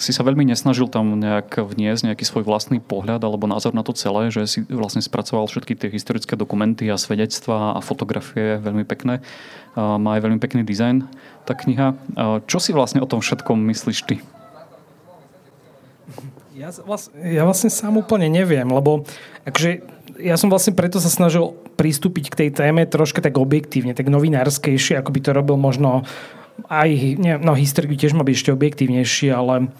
[0.00, 3.92] si sa veľmi nesnažil tam nejak vniesť nejaký svoj vlastný pohľad alebo názor na to
[3.92, 9.20] celé, že si vlastne spracoval všetky tie historické dokumenty a svedectvá a fotografie veľmi pekné.
[9.76, 11.04] Má aj veľmi pekný dizajn
[11.44, 11.92] tá kniha.
[12.48, 14.16] Čo si vlastne o tom všetkom myslíš ty?
[16.56, 19.04] Ja, vlastne, ja vlastne sám úplne neviem, lebo
[19.44, 19.84] akože
[20.20, 25.00] ja som vlastne preto sa snažil pristúpiť k tej téme troška tak objektívne, tak novinárskejšie,
[25.00, 26.04] ako by to robil možno
[26.68, 26.88] aj,
[27.18, 29.72] nie, no historik by tiež mal byť ešte objektívnejší, ale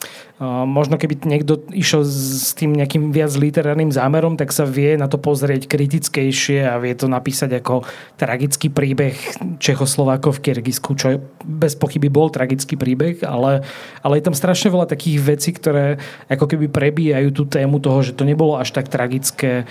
[0.66, 5.14] možno keby niekto išiel s tým nejakým viac literárnym zámerom, tak sa vie na to
[5.14, 7.86] pozrieť kritickejšie a vie to napísať ako
[8.18, 9.14] tragický príbeh
[9.62, 13.62] Čechoslovákov v Kyrgyzsku, čo bez pochyby bol tragický príbeh, ale,
[14.02, 18.18] ale je tam strašne veľa takých vecí, ktoré ako keby prebíjajú tú tému toho, že
[18.18, 19.70] to nebolo až tak tragické.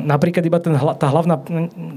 [0.00, 1.44] Napríklad iba ten, tá hlavná,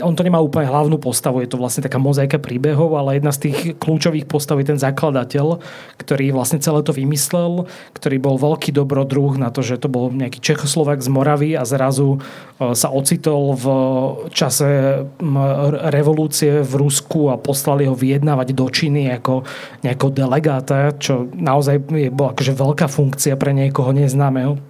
[0.04, 3.48] on to nemá úplne hlavnú postavu, je to vlastne taká mozaika príbehov, ale jedna z
[3.48, 5.60] tých kľúčových postav je ten zakladateľ,
[6.00, 10.40] ktorý vlastne celé to vymyslel, ktorý bol veľký dobrodruh na to, že to bol nejaký
[10.40, 13.66] Čechoslovak z Moravy a zrazu e, sa ocitol v
[14.32, 15.02] čase
[15.90, 19.44] revolúcie v Rusku a poslali ho vyjednávať do Číny ako
[19.84, 24.69] nejakého delegáta, čo naozaj je bola akože veľká funkcia pre niekoho neznámeho.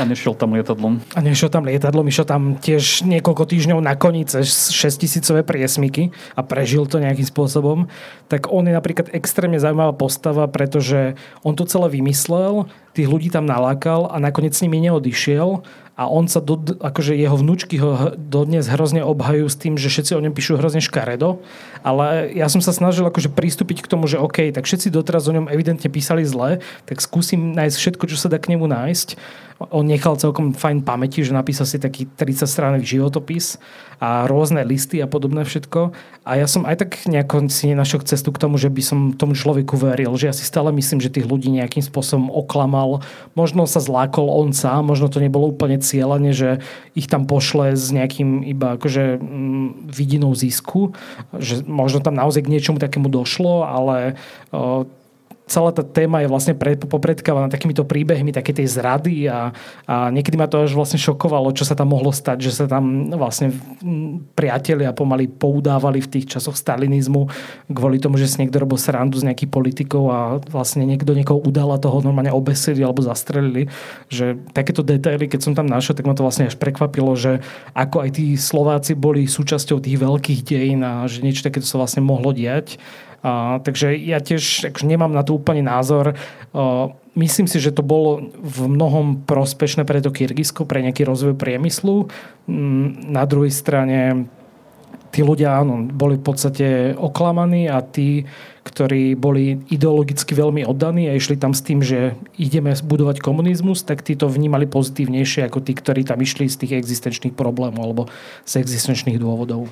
[0.00, 1.04] A nešiel tam lietadlom.
[1.12, 6.40] A nešiel tam lietadlom, išiel tam tiež niekoľko týždňov na koni cez 6000 priesmiky a
[6.40, 7.86] prežil to nejakým spôsobom.
[8.32, 13.46] Tak on je napríklad extrémne zaujímavá postava, pretože on to celé vymyslel, tých ľudí tam
[13.46, 15.62] nalákal a nakoniec s nimi neodišiel
[16.00, 20.16] a on sa, do, akože jeho vnúčky ho dodnes hrozne obhajú s tým, že všetci
[20.16, 21.44] o ňom píšu hrozne škaredo,
[21.84, 25.36] ale ja som sa snažil akože pristúpiť k tomu, že OK, tak všetci doteraz o
[25.36, 29.08] ňom evidentne písali zle, tak skúsim nájsť všetko, čo sa dá k nemu nájsť
[29.68, 33.60] on nechal celkom fajn pamäti, že napísal si taký 30 stránový životopis
[34.00, 35.92] a rôzne listy a podobné všetko.
[36.24, 39.36] A ja som aj tak nejako si nenašiel cestu k tomu, že by som tomu
[39.36, 40.16] človeku veril.
[40.16, 42.79] Že ja si stále myslím, že tých ľudí nejakým spôsobom oklamal.
[43.34, 46.62] Možno sa zlákol on sám, možno to nebolo úplne cieľane, že
[46.94, 50.92] ich tam pošle s nejakým iba akože mm, vidinou zisku.
[51.34, 54.20] Že možno tam naozaj k niečomu takému došlo, ale
[55.50, 56.54] celá tá téma je vlastne
[56.86, 59.50] popredkávaná takýmito príbehmi také tej zrady a,
[59.90, 63.10] a niekedy ma to až vlastne šokovalo, čo sa tam mohlo stať, že sa tam
[63.10, 63.50] vlastne
[64.38, 67.26] priatelia pomaly poudávali v tých časoch stalinizmu
[67.66, 71.74] kvôli tomu, že si niekto robil srandu z nejakých politikov a vlastne niekto niekoho udal
[71.74, 73.66] a toho normálne obesili alebo zastrelili.
[74.06, 77.42] Že takéto detaily, keď som tam našiel, tak ma to vlastne až prekvapilo, že
[77.74, 82.06] ako aj tí Slováci boli súčasťou tých veľkých dejín a že niečo takéto sa vlastne
[82.06, 82.78] mohlo diať.
[83.64, 86.16] Takže ja tiež akože nemám na to úplne názor.
[87.12, 92.08] Myslím si, že to bolo v mnohom prospešné pre to Kyrgyzsko, pre nejaký rozvoj priemyslu.
[92.48, 94.30] Mm, na druhej strane
[95.10, 98.24] tí ľudia áno, boli v podstate oklamaní a tí,
[98.62, 104.06] ktorí boli ideologicky veľmi oddaní a išli tam s tým, že ideme budovať komunizmus, tak
[104.06, 108.02] tí to vnímali pozitívnejšie ako tí, ktorí tam išli z tých existenčných problémov alebo
[108.46, 109.66] z existenčných dôvodov.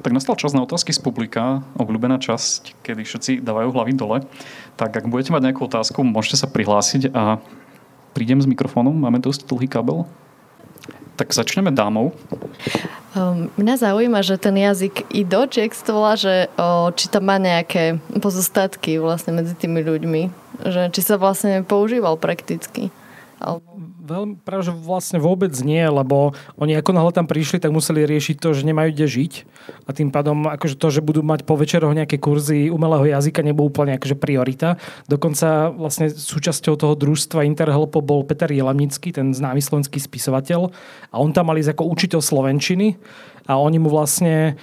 [0.00, 4.24] Tak nastal čas na otázky z publika, obľúbená časť, kedy všetci dávajú hlavy dole.
[4.80, 7.36] Tak ak budete mať nejakú otázku, môžete sa prihlásiť a
[8.16, 8.96] prídem s mikrofónom.
[8.96, 10.08] Máme dosť dlhý kabel.
[11.20, 12.16] Tak začneme dámou.
[13.12, 17.36] Um, mňa zaujíma, že ten jazyk Ido, či to volá, že o, či tam má
[17.36, 20.22] nejaké pozostatky vlastne medzi tými ľuďmi.
[20.64, 22.88] Že, či sa vlastne používal prakticky.
[24.00, 28.36] Veľmi, práve, že vlastne vôbec nie, lebo oni ako náhle tam prišli, tak museli riešiť
[28.36, 29.32] to, že nemajú kde žiť.
[29.88, 33.72] A tým pádom akože to, že budú mať po večeroch nejaké kurzy umelého jazyka, nebol
[33.72, 34.76] úplne akože priorita.
[35.08, 40.68] Dokonca vlastne súčasťou toho družstva Interhelpo bol Peter Jelamnický, ten známy slovenský spisovateľ.
[41.08, 43.00] A on tam mali ako učiteľ slovenčiny
[43.50, 44.54] a oni mu vlastne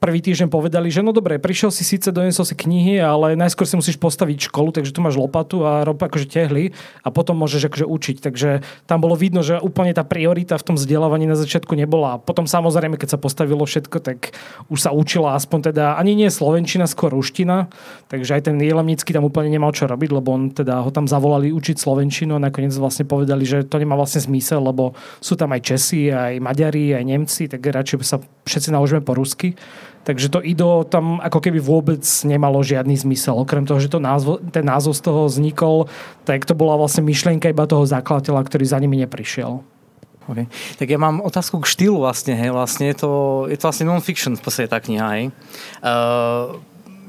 [0.00, 3.76] prvý týždeň povedali, že no dobre, prišiel si síce, donesol si knihy, ale najskôr si
[3.76, 6.72] musíš postaviť školu, takže tu máš lopatu a rob akože tehly
[7.04, 8.16] a potom môžeš akože učiť.
[8.22, 12.16] Takže tam bolo vidno, že úplne tá priorita v tom vzdelávaní na začiatku nebola.
[12.16, 14.32] A potom samozrejme, keď sa postavilo všetko, tak
[14.72, 17.68] už sa učila aspoň teda ani nie slovenčina, skôr ruština.
[18.08, 21.52] Takže aj ten Jelemnický tam úplne nemal čo robiť, lebo on teda ho tam zavolali
[21.52, 25.60] učiť slovenčinu a nakoniec vlastne povedali, že to nemá vlastne zmysel, lebo sú tam aj
[25.60, 29.54] Česi, aj Maďari, aj Nemci, tak radšej sa všetci naučíme po rusky
[30.02, 33.38] Takže to IDO tam ako keby vôbec nemalo žiadny zmysel.
[33.38, 35.86] Okrem toho, že to názvo, ten názov z toho vznikol,
[36.26, 39.62] tak to bola vlastne myšlienka iba toho zakladateľa, ktorý za nimi neprišiel.
[40.26, 40.46] Okay.
[40.78, 42.50] Tak ja mám otázku k štýlu vlastne, hej.
[42.50, 43.10] Vlastne je to,
[43.46, 45.24] je to vlastne non-fiction v podstate tá kniha, hej.
[45.82, 46.58] Uh,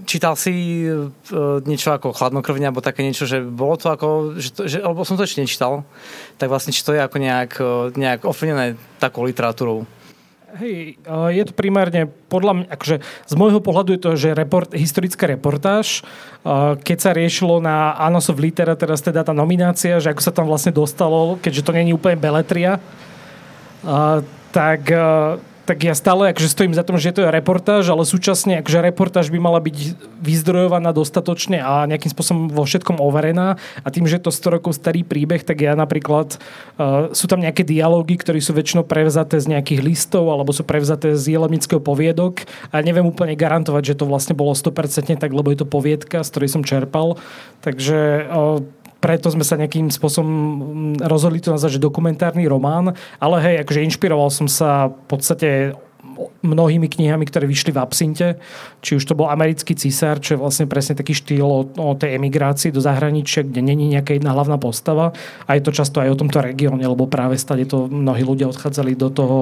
[0.05, 1.09] čítal si uh,
[1.65, 5.17] niečo ako chladnokrvne, alebo také niečo, že bolo to ako, že, to, že alebo som
[5.17, 5.85] to ešte nečítal,
[6.41, 9.85] tak vlastne či to je ako nejak, uh, nejak ovplyvnené takou literatúrou?
[10.53, 11.01] Hej,
[11.33, 16.05] je to primárne, podľa mňa, akože z môjho pohľadu je to, že report, historická reportáž,
[16.85, 20.45] keď sa riešilo na Annals of Litera, teraz teda tá nominácia, že ako sa tam
[20.45, 22.77] vlastne dostalo, keďže to není úplne beletria,
[24.53, 24.81] tak
[25.63, 29.31] tak ja stále akože stojím za tom, že to je reportáž, ale súčasne akože reportáž
[29.31, 34.27] by mala byť vyzdrojovaná dostatočne a nejakým spôsobom vo všetkom overená a tým, že je
[34.27, 38.51] to 100 rokov starý príbeh, tak ja napríklad uh, sú tam nejaké dialógy, ktoré sú
[38.51, 42.43] väčšinou prevzaté z nejakých listov alebo sú prevzaté z jelemického poviedok
[42.75, 46.31] a neviem úplne garantovať, že to vlastne bolo 100% tak, lebo je to poviedka, z
[46.35, 47.15] ktorej som čerpal.
[47.63, 53.35] Takže uh, preto sme sa nejakým spôsobom mm, rozhodli to nazvať, že dokumentárny román, ale
[53.43, 55.49] hej, akože inšpiroval som sa v podstate
[56.43, 58.27] mnohými knihami, ktoré vyšli v Absinte.
[58.85, 62.15] Či už to bol Americký císar, čo je vlastne presne taký štýl o, o tej
[62.21, 65.15] emigrácii do zahraničia, kde není nejaká jedna hlavná postava.
[65.49, 68.93] A je to často aj o tomto regióne, lebo práve stade to mnohí ľudia odchádzali
[68.93, 69.39] do toho,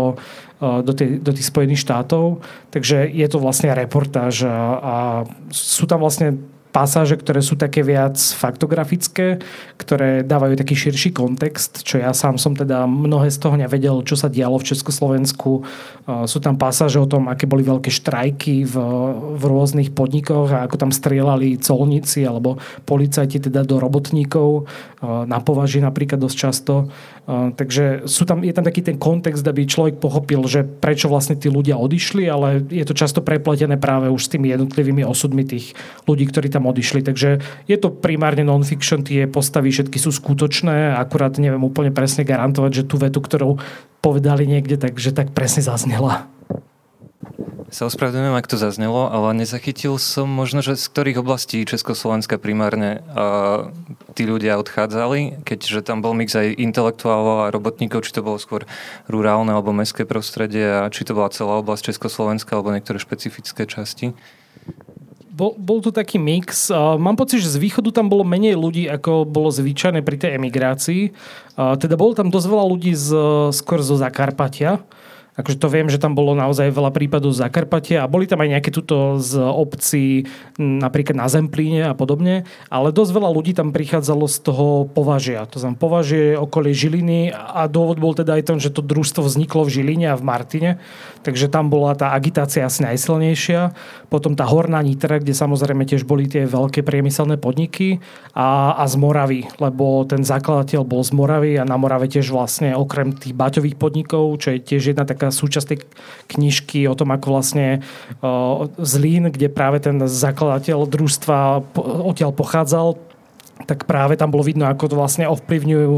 [0.61, 2.39] e, do, tej, do tých Spojených štátov.
[2.71, 4.95] Takže je to vlastne reportáž a, a
[5.51, 6.39] sú tam vlastne
[6.71, 9.43] pasáže, ktoré sú také viac faktografické,
[9.75, 14.15] ktoré dávajú taký širší kontext, čo ja sám som teda mnohé z toho nevedel, čo
[14.15, 15.67] sa dialo v Československu.
[16.25, 18.75] Sú tam pasáže o tom, aké boli veľké štrajky v,
[19.35, 22.57] v rôznych podnikoch a ako tam strieľali colníci alebo
[22.87, 24.65] policajti teda do robotníkov
[25.03, 26.73] na považi napríklad dosť často.
[27.29, 31.53] Takže sú tam, je tam taký ten kontext, aby človek pochopil, že prečo vlastne tí
[31.53, 35.77] ľudia odišli, ale je to často prepletené práve už s tými jednotlivými osudmi tých
[36.09, 37.05] ľudí, ktorí tam odišli.
[37.05, 37.29] Takže
[37.69, 42.87] je to primárne non-fiction, tie postavy všetky sú skutočné, akurát neviem úplne presne garantovať, že
[42.89, 43.61] tú vetu, ktorú
[44.01, 46.25] povedali niekde, takže tak presne zaznela.
[47.71, 52.99] Sa ospravedlňujem, ak to zaznelo, ale nezachytil som možno, že z ktorých oblastí Československa primárne
[53.15, 53.71] uh,
[54.11, 58.67] tí ľudia odchádzali, keďže tam bol mix aj intelektuálov a robotníkov, či to bolo skôr
[59.07, 64.11] rurálne alebo mestské prostredie a či to bola celá oblasť Československa alebo niektoré špecifické časti
[65.41, 66.69] bol, bol tu taký mix.
[66.75, 71.01] Mám pocit, že z východu tam bolo menej ľudí, ako bolo zvyčajné pri tej emigrácii.
[71.57, 73.09] Teda bolo tam dosť veľa ľudí z,
[73.49, 74.83] skôr zo Zakarpatia.
[75.41, 78.49] Akože to viem, že tam bolo naozaj veľa prípadov z Zakarpatia a boli tam aj
[78.53, 80.29] nejaké tuto z obcí,
[80.61, 85.49] napríklad na Zemplíne a podobne, ale dosť veľa ľudí tam prichádzalo z toho považia.
[85.49, 89.65] To znamená považie okolie Žiliny a dôvod bol teda aj ten, že to družstvo vzniklo
[89.65, 90.71] v Žiline a v Martine,
[91.25, 93.73] takže tam bola tá agitácia asi najsilnejšia.
[94.13, 97.97] Potom tá Horná Nitra, kde samozrejme tiež boli tie veľké priemyselné podniky
[98.37, 102.77] a, a z Moravy, lebo ten zakladateľ bol z Moravy a na Morave tiež vlastne
[102.77, 105.79] okrem tých baťových podnikov, čo je tiež jedna taká súčasť tej
[106.35, 107.81] knižky o tom, ako vlastne
[108.77, 111.37] Zlín, kde práve ten zakladateľ družstva
[112.05, 113.10] odtiaľ pochádzal,
[113.65, 115.93] tak práve tam bolo vidno, ako to vlastne ovplyvňujú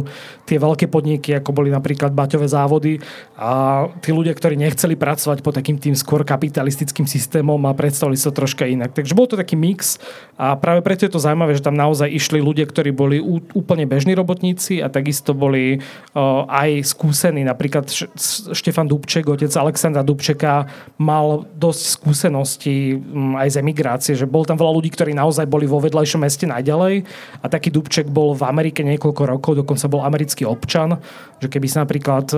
[0.47, 2.99] tie veľké podniky, ako boli napríklad baťové závody
[3.39, 8.30] a tí ľudia, ktorí nechceli pracovať pod takým tým skôr kapitalistickým systémom a predstavili sa
[8.34, 8.91] troška inak.
[8.91, 9.97] Takže bol to taký mix
[10.36, 13.17] a práve preto je to zaujímavé, že tam naozaj išli ľudia, ktorí boli
[13.54, 17.45] úplne bežní robotníci a takisto boli uh, aj skúsení.
[17.45, 17.88] Napríklad
[18.52, 24.58] Štefan Dubček, otec Alexandra Dubčeka, mal dosť skúseností um, aj z emigrácie, že bol tam
[24.58, 27.06] veľa ľudí, ktorí naozaj boli vo vedľajšom meste najďalej
[27.41, 30.97] a taký Dubček bol v Amerike niekoľko rokov, dokonca bol americký občan,
[31.37, 32.37] že keby sa napríklad e,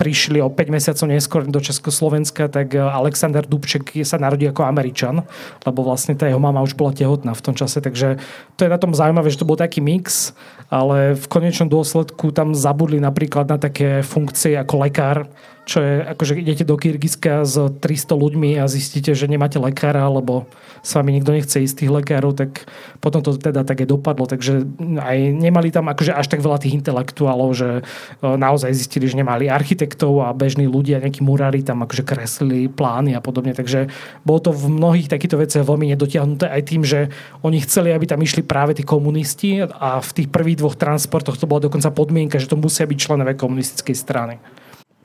[0.00, 5.20] prišli o 5 mesiacov neskôr do Československa, tak e, Alexander Dubček sa narodí ako Američan,
[5.68, 8.16] lebo vlastne tá jeho mama už bola tehotná v tom čase, takže
[8.56, 10.32] to je na tom zaujímavé, že to bol taký mix,
[10.72, 15.28] ale v konečnom dôsledku tam zabudli napríklad na také funkcie ako lekár,
[15.64, 20.44] čo je, akože idete do Kyrgyzska s 300 ľuďmi a zistíte, že nemáte lekára, alebo
[20.84, 22.68] s vami nikto nechce ísť tých lekárov, tak
[23.00, 24.28] potom to teda také dopadlo.
[24.28, 24.68] Takže
[25.00, 27.82] aj nemali tam akože až tak veľa tých intelektuálov, že e,
[28.20, 33.24] naozaj zistili, že nemali architektov a bežní ľudia, nejakí murári tam akože kreslili plány a
[33.24, 33.56] podobne.
[33.56, 33.88] Takže
[34.28, 37.08] bolo to v mnohých takýchto veciach veľmi nedotiahnuté aj tým, že
[37.40, 41.48] oni chceli, aby tam išli práve tí komunisti a v tých prvých dvoch transportoch to
[41.48, 44.36] bola dokonca podmienka, že to musia byť členové komunistickej strany.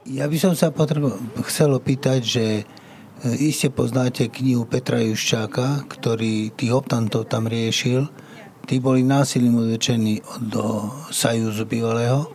[0.08, 1.12] Ja by som sa potrebo,
[1.44, 2.64] chcel opýtať, že e,
[3.36, 8.08] iste poznáte knihu Petra Juščáka, ktorý tých optantov tam riešil.
[8.63, 12.32] Tí boli násilím odvečení do Sajúzu bývalého.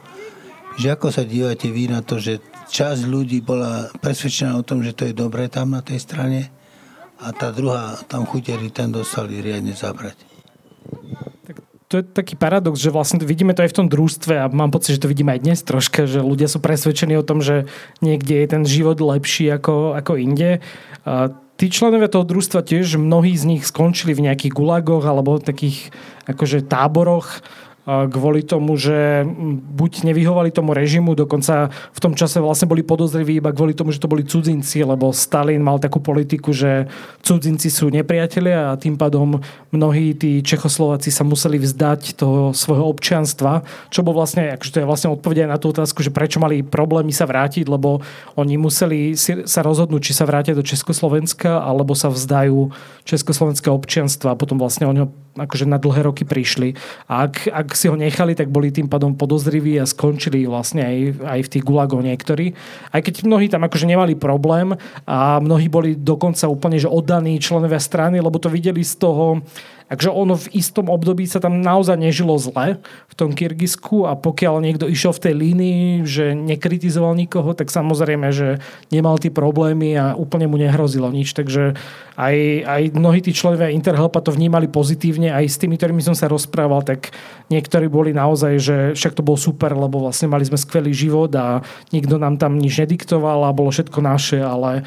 [0.76, 4.93] Že ako sa dívate vy na to, že časť ľudí bola presvedčená o tom, že
[4.93, 6.53] to je dobré tam na tej strane
[7.22, 10.34] a tá druhá, tam chuteri, ten dostali riadne zabrať.
[11.95, 14.99] To je taký paradox, že vlastne vidíme to aj v tom družstve a mám pocit,
[14.99, 17.70] že to vidíme aj dnes troška, že ľudia sú presvedčení o tom, že
[18.03, 20.59] niekde je ten život lepší ako, ako inde.
[21.07, 25.95] A tí členovia toho družstva tiež, mnohí z nich skončili v nejakých gulagoch alebo takých
[26.26, 27.47] akože táboroch
[27.85, 29.28] kvôli tomu, že
[29.76, 34.01] buď nevyhovali tomu režimu, dokonca v tom čase vlastne boli podozriví iba kvôli tomu, že
[34.01, 36.89] to boli cudzinci, lebo Stalin mal takú politiku, že
[37.20, 39.37] cudzinci sú nepriatelia a tým pádom
[39.68, 43.61] mnohí tí Čechoslováci sa museli vzdať toho svojho občianstva,
[43.93, 47.12] čo bol vlastne, akože to je vlastne odpovedia na tú otázku, že prečo mali problémy
[47.12, 48.01] sa vrátiť, lebo
[48.41, 49.12] oni museli
[49.45, 52.72] sa rozhodnúť, či sa vrátia do Československa, alebo sa vzdajú
[53.05, 55.05] československého občianstva a potom vlastne oni
[55.35, 56.78] akože na dlhé roky prišli.
[57.11, 60.97] A ak, ak si ho nechali, tak boli tým pádom podozriví a skončili vlastne aj,
[61.22, 62.55] aj v tých gulagoch niektorí.
[62.95, 67.82] Aj keď mnohí tam akože nemali problém a mnohí boli dokonca úplne že oddaní členovia
[67.82, 69.43] strany, lebo to videli z toho,
[69.85, 74.64] Takže ono v istom období sa tam naozaj nežilo zle v tom Kyrgyzsku a pokiaľ
[74.64, 80.16] niekto išiel v tej línii, že nekritizoval nikoho, tak samozrejme, že nemal tie problémy a
[80.16, 81.37] úplne mu nehrozilo nič.
[81.37, 81.76] Takže
[82.16, 86.27] aj, aj mnohí tí členovia Interhelpa to vnímali pozitívne, aj s tými, ktorými som sa
[86.29, 87.12] rozprával, tak
[87.53, 91.62] niektorí boli naozaj, že však to bol super, lebo vlastne mali sme skvelý život a
[91.93, 94.85] nikto nám tam nič nediktoval a bolo všetko naše, ale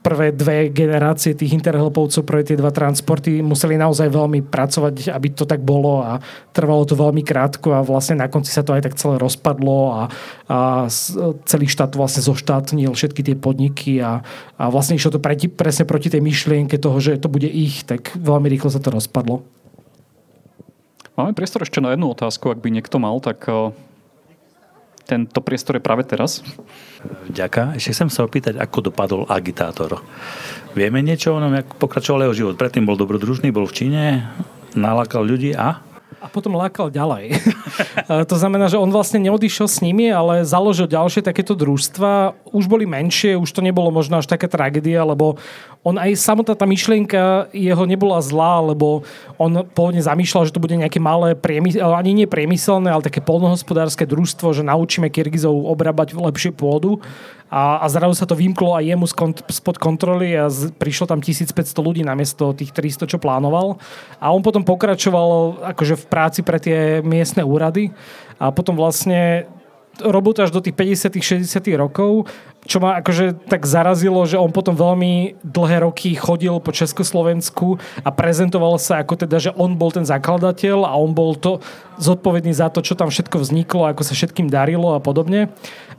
[0.00, 5.48] prvé dve generácie tých interhelpovcov, prvé tie dva transporty museli naozaj veľmi pracovať, aby to
[5.48, 6.20] tak bolo a
[6.52, 10.02] trvalo to veľmi krátko a vlastne na konci sa to aj tak celé rozpadlo a,
[10.48, 10.58] a
[11.48, 14.20] celý štát vlastne zoštátnil všetky tie podniky a,
[14.56, 18.12] a vlastne išlo to preti, presne proti tej myšlienke toho, že to bude ich, tak
[18.16, 19.59] veľmi rýchlo sa to rozpadlo.
[21.20, 23.44] Máme priestor ešte na jednu otázku, ak by niekto mal, tak
[25.04, 26.40] tento priestor je práve teraz.
[27.28, 27.76] Ďaká.
[27.76, 30.00] Ešte chcem sa opýtať, ako dopadol agitátor.
[30.72, 32.56] Vieme niečo o ňom, ako pokračoval jeho život?
[32.56, 34.32] Predtým bol dobrodružný, bol v Číne,
[34.72, 35.84] nalákal ľudí a?
[36.20, 37.32] A potom lákal ďalej.
[38.30, 42.36] to znamená, že on vlastne neodišiel s nimi, ale založil ďalšie takéto družstva.
[42.52, 45.40] Už boli menšie, už to nebolo možno až taká tragédia, lebo
[45.80, 49.08] on aj samotná tá myšlienka jeho nebola zlá, lebo
[49.40, 54.04] on pôvodne zamýšľal, že to bude nejaké malé, priemysel, ani nie priemyselné, ale také polnohospodárske
[54.04, 57.00] družstvo, že naučíme Kyrgyzov obrábať lepšie pôdu
[57.50, 59.06] a, a zrazu sa to vymklo aj jemu
[59.50, 61.50] spod kontroly a z, prišlo tam 1500
[61.82, 63.74] ľudí namiesto tých 300, čo plánoval.
[64.22, 67.90] A on potom pokračoval akože v práci pre tie miestne úrady
[68.38, 69.50] a potom vlastne
[69.98, 72.30] robil to až do tých 50 60 rokov
[72.70, 78.14] čo ma akože tak zarazilo, že on potom veľmi dlhé roky chodil po Československu a
[78.14, 81.58] prezentoval sa ako teda, že on bol ten zakladateľ a on bol to
[81.98, 85.50] zodpovedný za to, čo tam všetko vzniklo, ako sa všetkým darilo a podobne.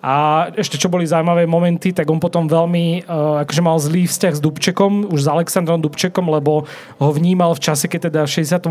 [0.02, 4.34] A ešte čo boli zaujímavé momenty, tak on potom veľmi uh, akože mal zlý vzťah
[4.34, 6.66] s Dubčekom, už s Alexandrom Dubčekom, lebo
[6.98, 8.66] ho vnímal v čase, keď teda v 68.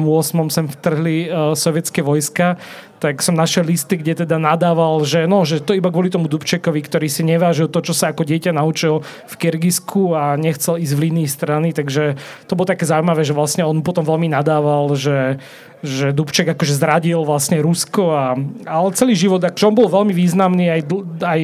[0.50, 2.58] sem vtrhli uh, sovietské vojska,
[3.00, 6.84] tak som našiel listy, kde teda nadával, že no, že to iba kvôli tomu Dubčekovi,
[6.84, 11.02] ktorý si nevážil to, čo sa ako dieťa naučil v Kyrgyzsku a nechcel ísť v
[11.08, 15.40] línii strany, takže to bolo také zaujímavé, že vlastne on potom veľmi nadával, že
[15.80, 18.36] že Dubček akože zradil vlastne Rusko a,
[18.68, 20.80] ale celý život, akože on bol veľmi významný aj,
[21.24, 21.40] aj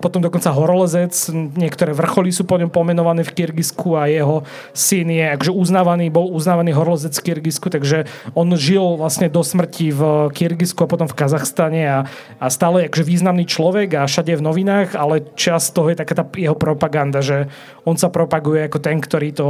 [0.00, 1.12] potom dokonca horolezec,
[1.54, 6.32] niektoré vrcholy sú po ňom pomenované v Kyrgyzsku a jeho syn je akože uznávaný, bol
[6.32, 11.16] uznávaný horolezec v Kyrgyzsku, takže on žil vlastne do smrti v Kyrgyzsku a potom v
[11.16, 11.98] Kazachstane a,
[12.40, 16.16] a stále je akože významný človek a všade v novinách, ale čas toho je taká
[16.16, 17.52] tá jeho propaganda, že
[17.84, 19.48] on sa propaguje ako ten, ktorý to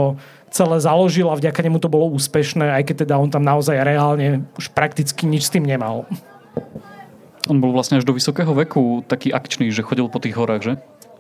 [0.56, 4.48] celé založil a vďaka nemu to bolo úspešné, aj keď teda on tam naozaj reálne
[4.56, 6.08] už prakticky nič s tým nemal.
[7.46, 10.72] On bol vlastne až do vysokého veku taký akčný, že chodil po tých horách, že?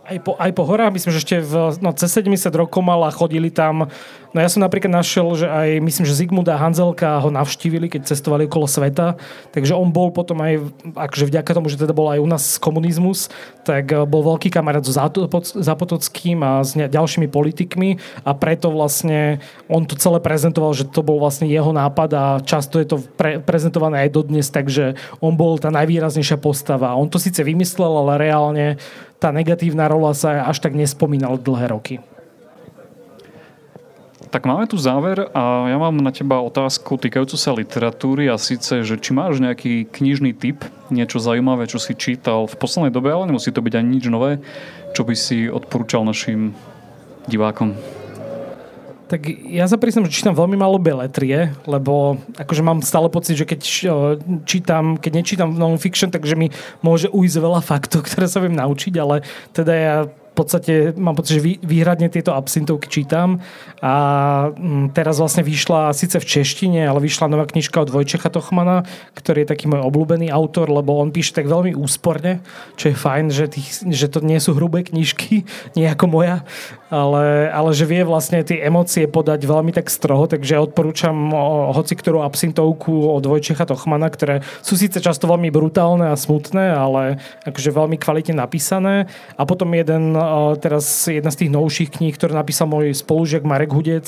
[0.06, 3.10] Aj po, aj po horách, myslím, že ešte v, no, cez 70 rokov mal a
[3.10, 3.90] chodili tam
[4.36, 8.44] No ja som napríklad našiel, že aj myslím, že Zigmund Hanzelka ho navštívili, keď cestovali
[8.44, 9.16] okolo sveta,
[9.48, 10.60] takže on bol potom aj,
[10.92, 13.32] akože vďaka tomu, že teda bol aj u nás komunizmus,
[13.64, 17.96] tak eh, bol veľký kamarát so Zapotockým a s ďalšími politikmi
[18.28, 19.40] a preto vlastne
[19.72, 23.40] on to celé prezentoval, že to bol vlastne jeho nápad a často je to pre,
[23.40, 26.92] prezentované aj dodnes, takže on bol tá najvýraznejšia postava.
[26.92, 28.76] On to síce vymyslel, ale reálne
[29.16, 31.96] tá negatívna rola sa až tak nespomínala dlhé roky.
[34.26, 38.82] Tak máme tu záver a ja mám na teba otázku týkajúcu sa literatúry a síce,
[38.82, 43.30] že či máš nejaký knižný typ, niečo zaujímavé, čo si čítal v poslednej dobe, ale
[43.30, 44.42] nemusí to byť ani nič nové,
[44.98, 46.58] čo by si odporúčal našim
[47.30, 47.78] divákom.
[49.06, 53.46] Tak ja sa priznám, že čítam veľmi málo beletrie, lebo akože mám stále pocit, že
[53.46, 53.60] keď
[54.42, 56.50] čítam, keď nečítam non-fiction, takže mi
[56.82, 59.22] môže ujsť veľa faktov, ktoré sa viem naučiť, ale
[59.54, 59.96] teda ja
[60.36, 63.40] podstate mám pocit, že výhradne tieto absintovky čítam
[63.80, 63.94] a
[64.52, 68.84] mm, teraz vlastne vyšla síce v češtine, ale vyšla nová knižka od Vojčecha Tochmana,
[69.16, 72.44] ktorý je taký môj obľúbený autor, lebo on píše tak veľmi úsporne,
[72.76, 76.44] čo je fajn, že, tých, že to nie sú hrubé knižky, nie ako moja,
[76.86, 81.14] ale, ale že vie vlastne tie emócie podať veľmi tak stroho, takže odporúčam
[81.74, 87.18] hoci ktorú absintovku od Vojčecha Tochmana, ktoré sú síce často veľmi brutálne a smutné, ale
[87.42, 89.10] akože veľmi kvalitne napísané.
[89.34, 90.14] A potom jeden,
[90.62, 94.06] teraz jedna z tých novších kníh, ktoré napísal môj spolužiak Marek Hudec,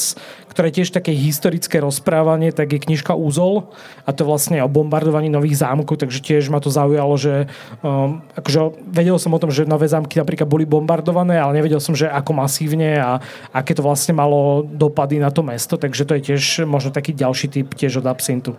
[0.51, 3.71] ktoré tiež také historické rozprávanie, tak je knižka Úzol
[4.07, 7.47] a to vlastne o bombardovaní nových zámkov, takže tiež ma to zaujalo, že
[7.83, 11.95] um, akože vedel som o tom, že nové zámky napríklad boli bombardované, ale nevedel som,
[11.95, 12.35] že ako
[12.69, 13.21] masívne a
[13.57, 17.49] aké to vlastne malo dopady na to mesto, takže to je tiež možno taký ďalší
[17.49, 18.57] typ tiež od absintu.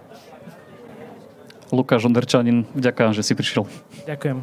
[1.70, 3.70] Lukáš Onderčanin, ďakujem, že si prišiel.
[4.10, 4.41] Ďakujem.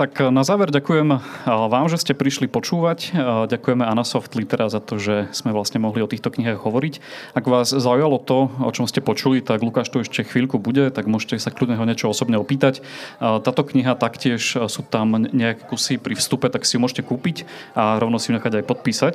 [0.00, 3.12] Tak e, na záver ďakujem e, vám, že ste prišli počúvať.
[3.12, 3.20] E,
[3.52, 6.94] ďakujeme Anasoft Litera za to, že sme vlastne mohli o týchto knihách hovoriť.
[7.36, 11.04] Ak vás zaujalo to, o čom ste počuli, tak Lukáš tu ešte chvíľku bude, tak
[11.04, 12.80] môžete sa kľudne ho niečo osobne opýtať.
[13.20, 17.44] Táto kniha taktiež sú tam nejaké kusy pri vstupe, tak si ju môžete kúpiť
[17.76, 19.14] a rovno si ju nechať aj podpísať.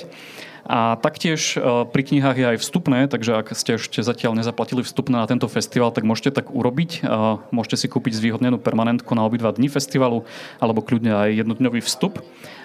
[0.66, 5.22] A taktiež e, pri knihách je aj vstupné, takže ak ste ešte zatiaľ nezaplatili vstupné
[5.22, 7.06] na tento festival, tak môžete tak urobiť.
[7.06, 7.10] E,
[7.54, 10.26] môžete si kúpiť zvýhodnenú permanentku na obidva dní festivalu
[10.58, 12.18] alebo kľudne aj jednodňový vstup.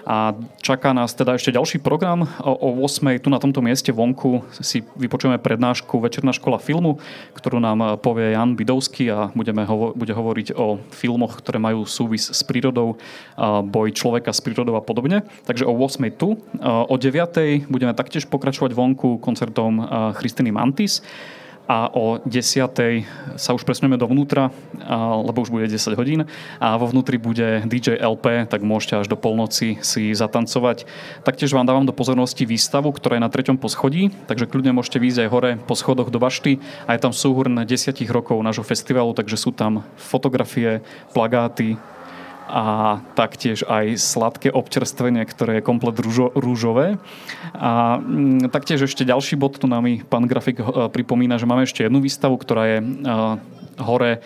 [0.09, 0.32] A
[0.64, 2.24] čaká nás teda ešte ďalší program.
[2.40, 3.20] O 8.
[3.20, 6.96] tu na tomto mieste vonku si vypočujeme prednášku Večerná škola filmu,
[7.36, 12.32] ktorú nám povie Jan Bidovský a budeme hovo- bude hovoriť o filmoch, ktoré majú súvis
[12.32, 12.96] s prírodou,
[13.68, 15.20] boj človeka s prírodou a podobne.
[15.44, 16.09] Takže o 8.
[16.16, 16.40] tu.
[16.64, 17.68] O 9.
[17.68, 19.82] budeme taktiež pokračovať vonku koncertom
[20.16, 21.03] Christiny Mantis
[21.70, 23.38] a o 10.
[23.38, 24.51] sa už presneme dovnútra,
[25.22, 26.26] lebo už bude 10 hodín
[26.59, 30.82] a vo vnútri bude DJ LP, tak môžete až do polnoci si zatancovať.
[31.22, 35.20] Taktiež vám dávam do pozornosti výstavu, ktorá je na treťom poschodí, takže kľudne môžete výjsť
[35.22, 36.59] aj hore po schodoch do bašty
[36.91, 37.70] a je tam súhrn 10
[38.11, 40.82] rokov nášho festivalu, takže sú tam fotografie,
[41.14, 41.78] plagáty,
[42.51, 46.98] a taktiež aj sladké občerstvenie, ktoré je komplet rúžo, rúžové.
[47.55, 51.86] A mm, taktiež ešte ďalší bod, tu nám pán grafik uh, pripomína, že máme ešte
[51.86, 53.38] jednu výstavu, ktorá je uh,
[53.78, 54.22] hore uh,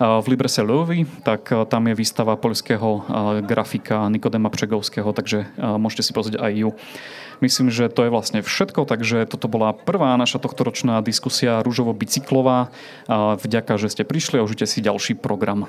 [0.00, 3.08] v Librese Lovi, tak tam je výstava poľského
[3.44, 6.70] grafika Nikodema Přegovského, takže môžete si pozrieť aj ju.
[7.40, 12.72] Myslím, že to je vlastne všetko, takže toto bola prvá naša tohtoročná diskusia rúžovo-bicyklová.
[13.40, 15.68] Vďaka, že ste prišli a užite si ďalší program.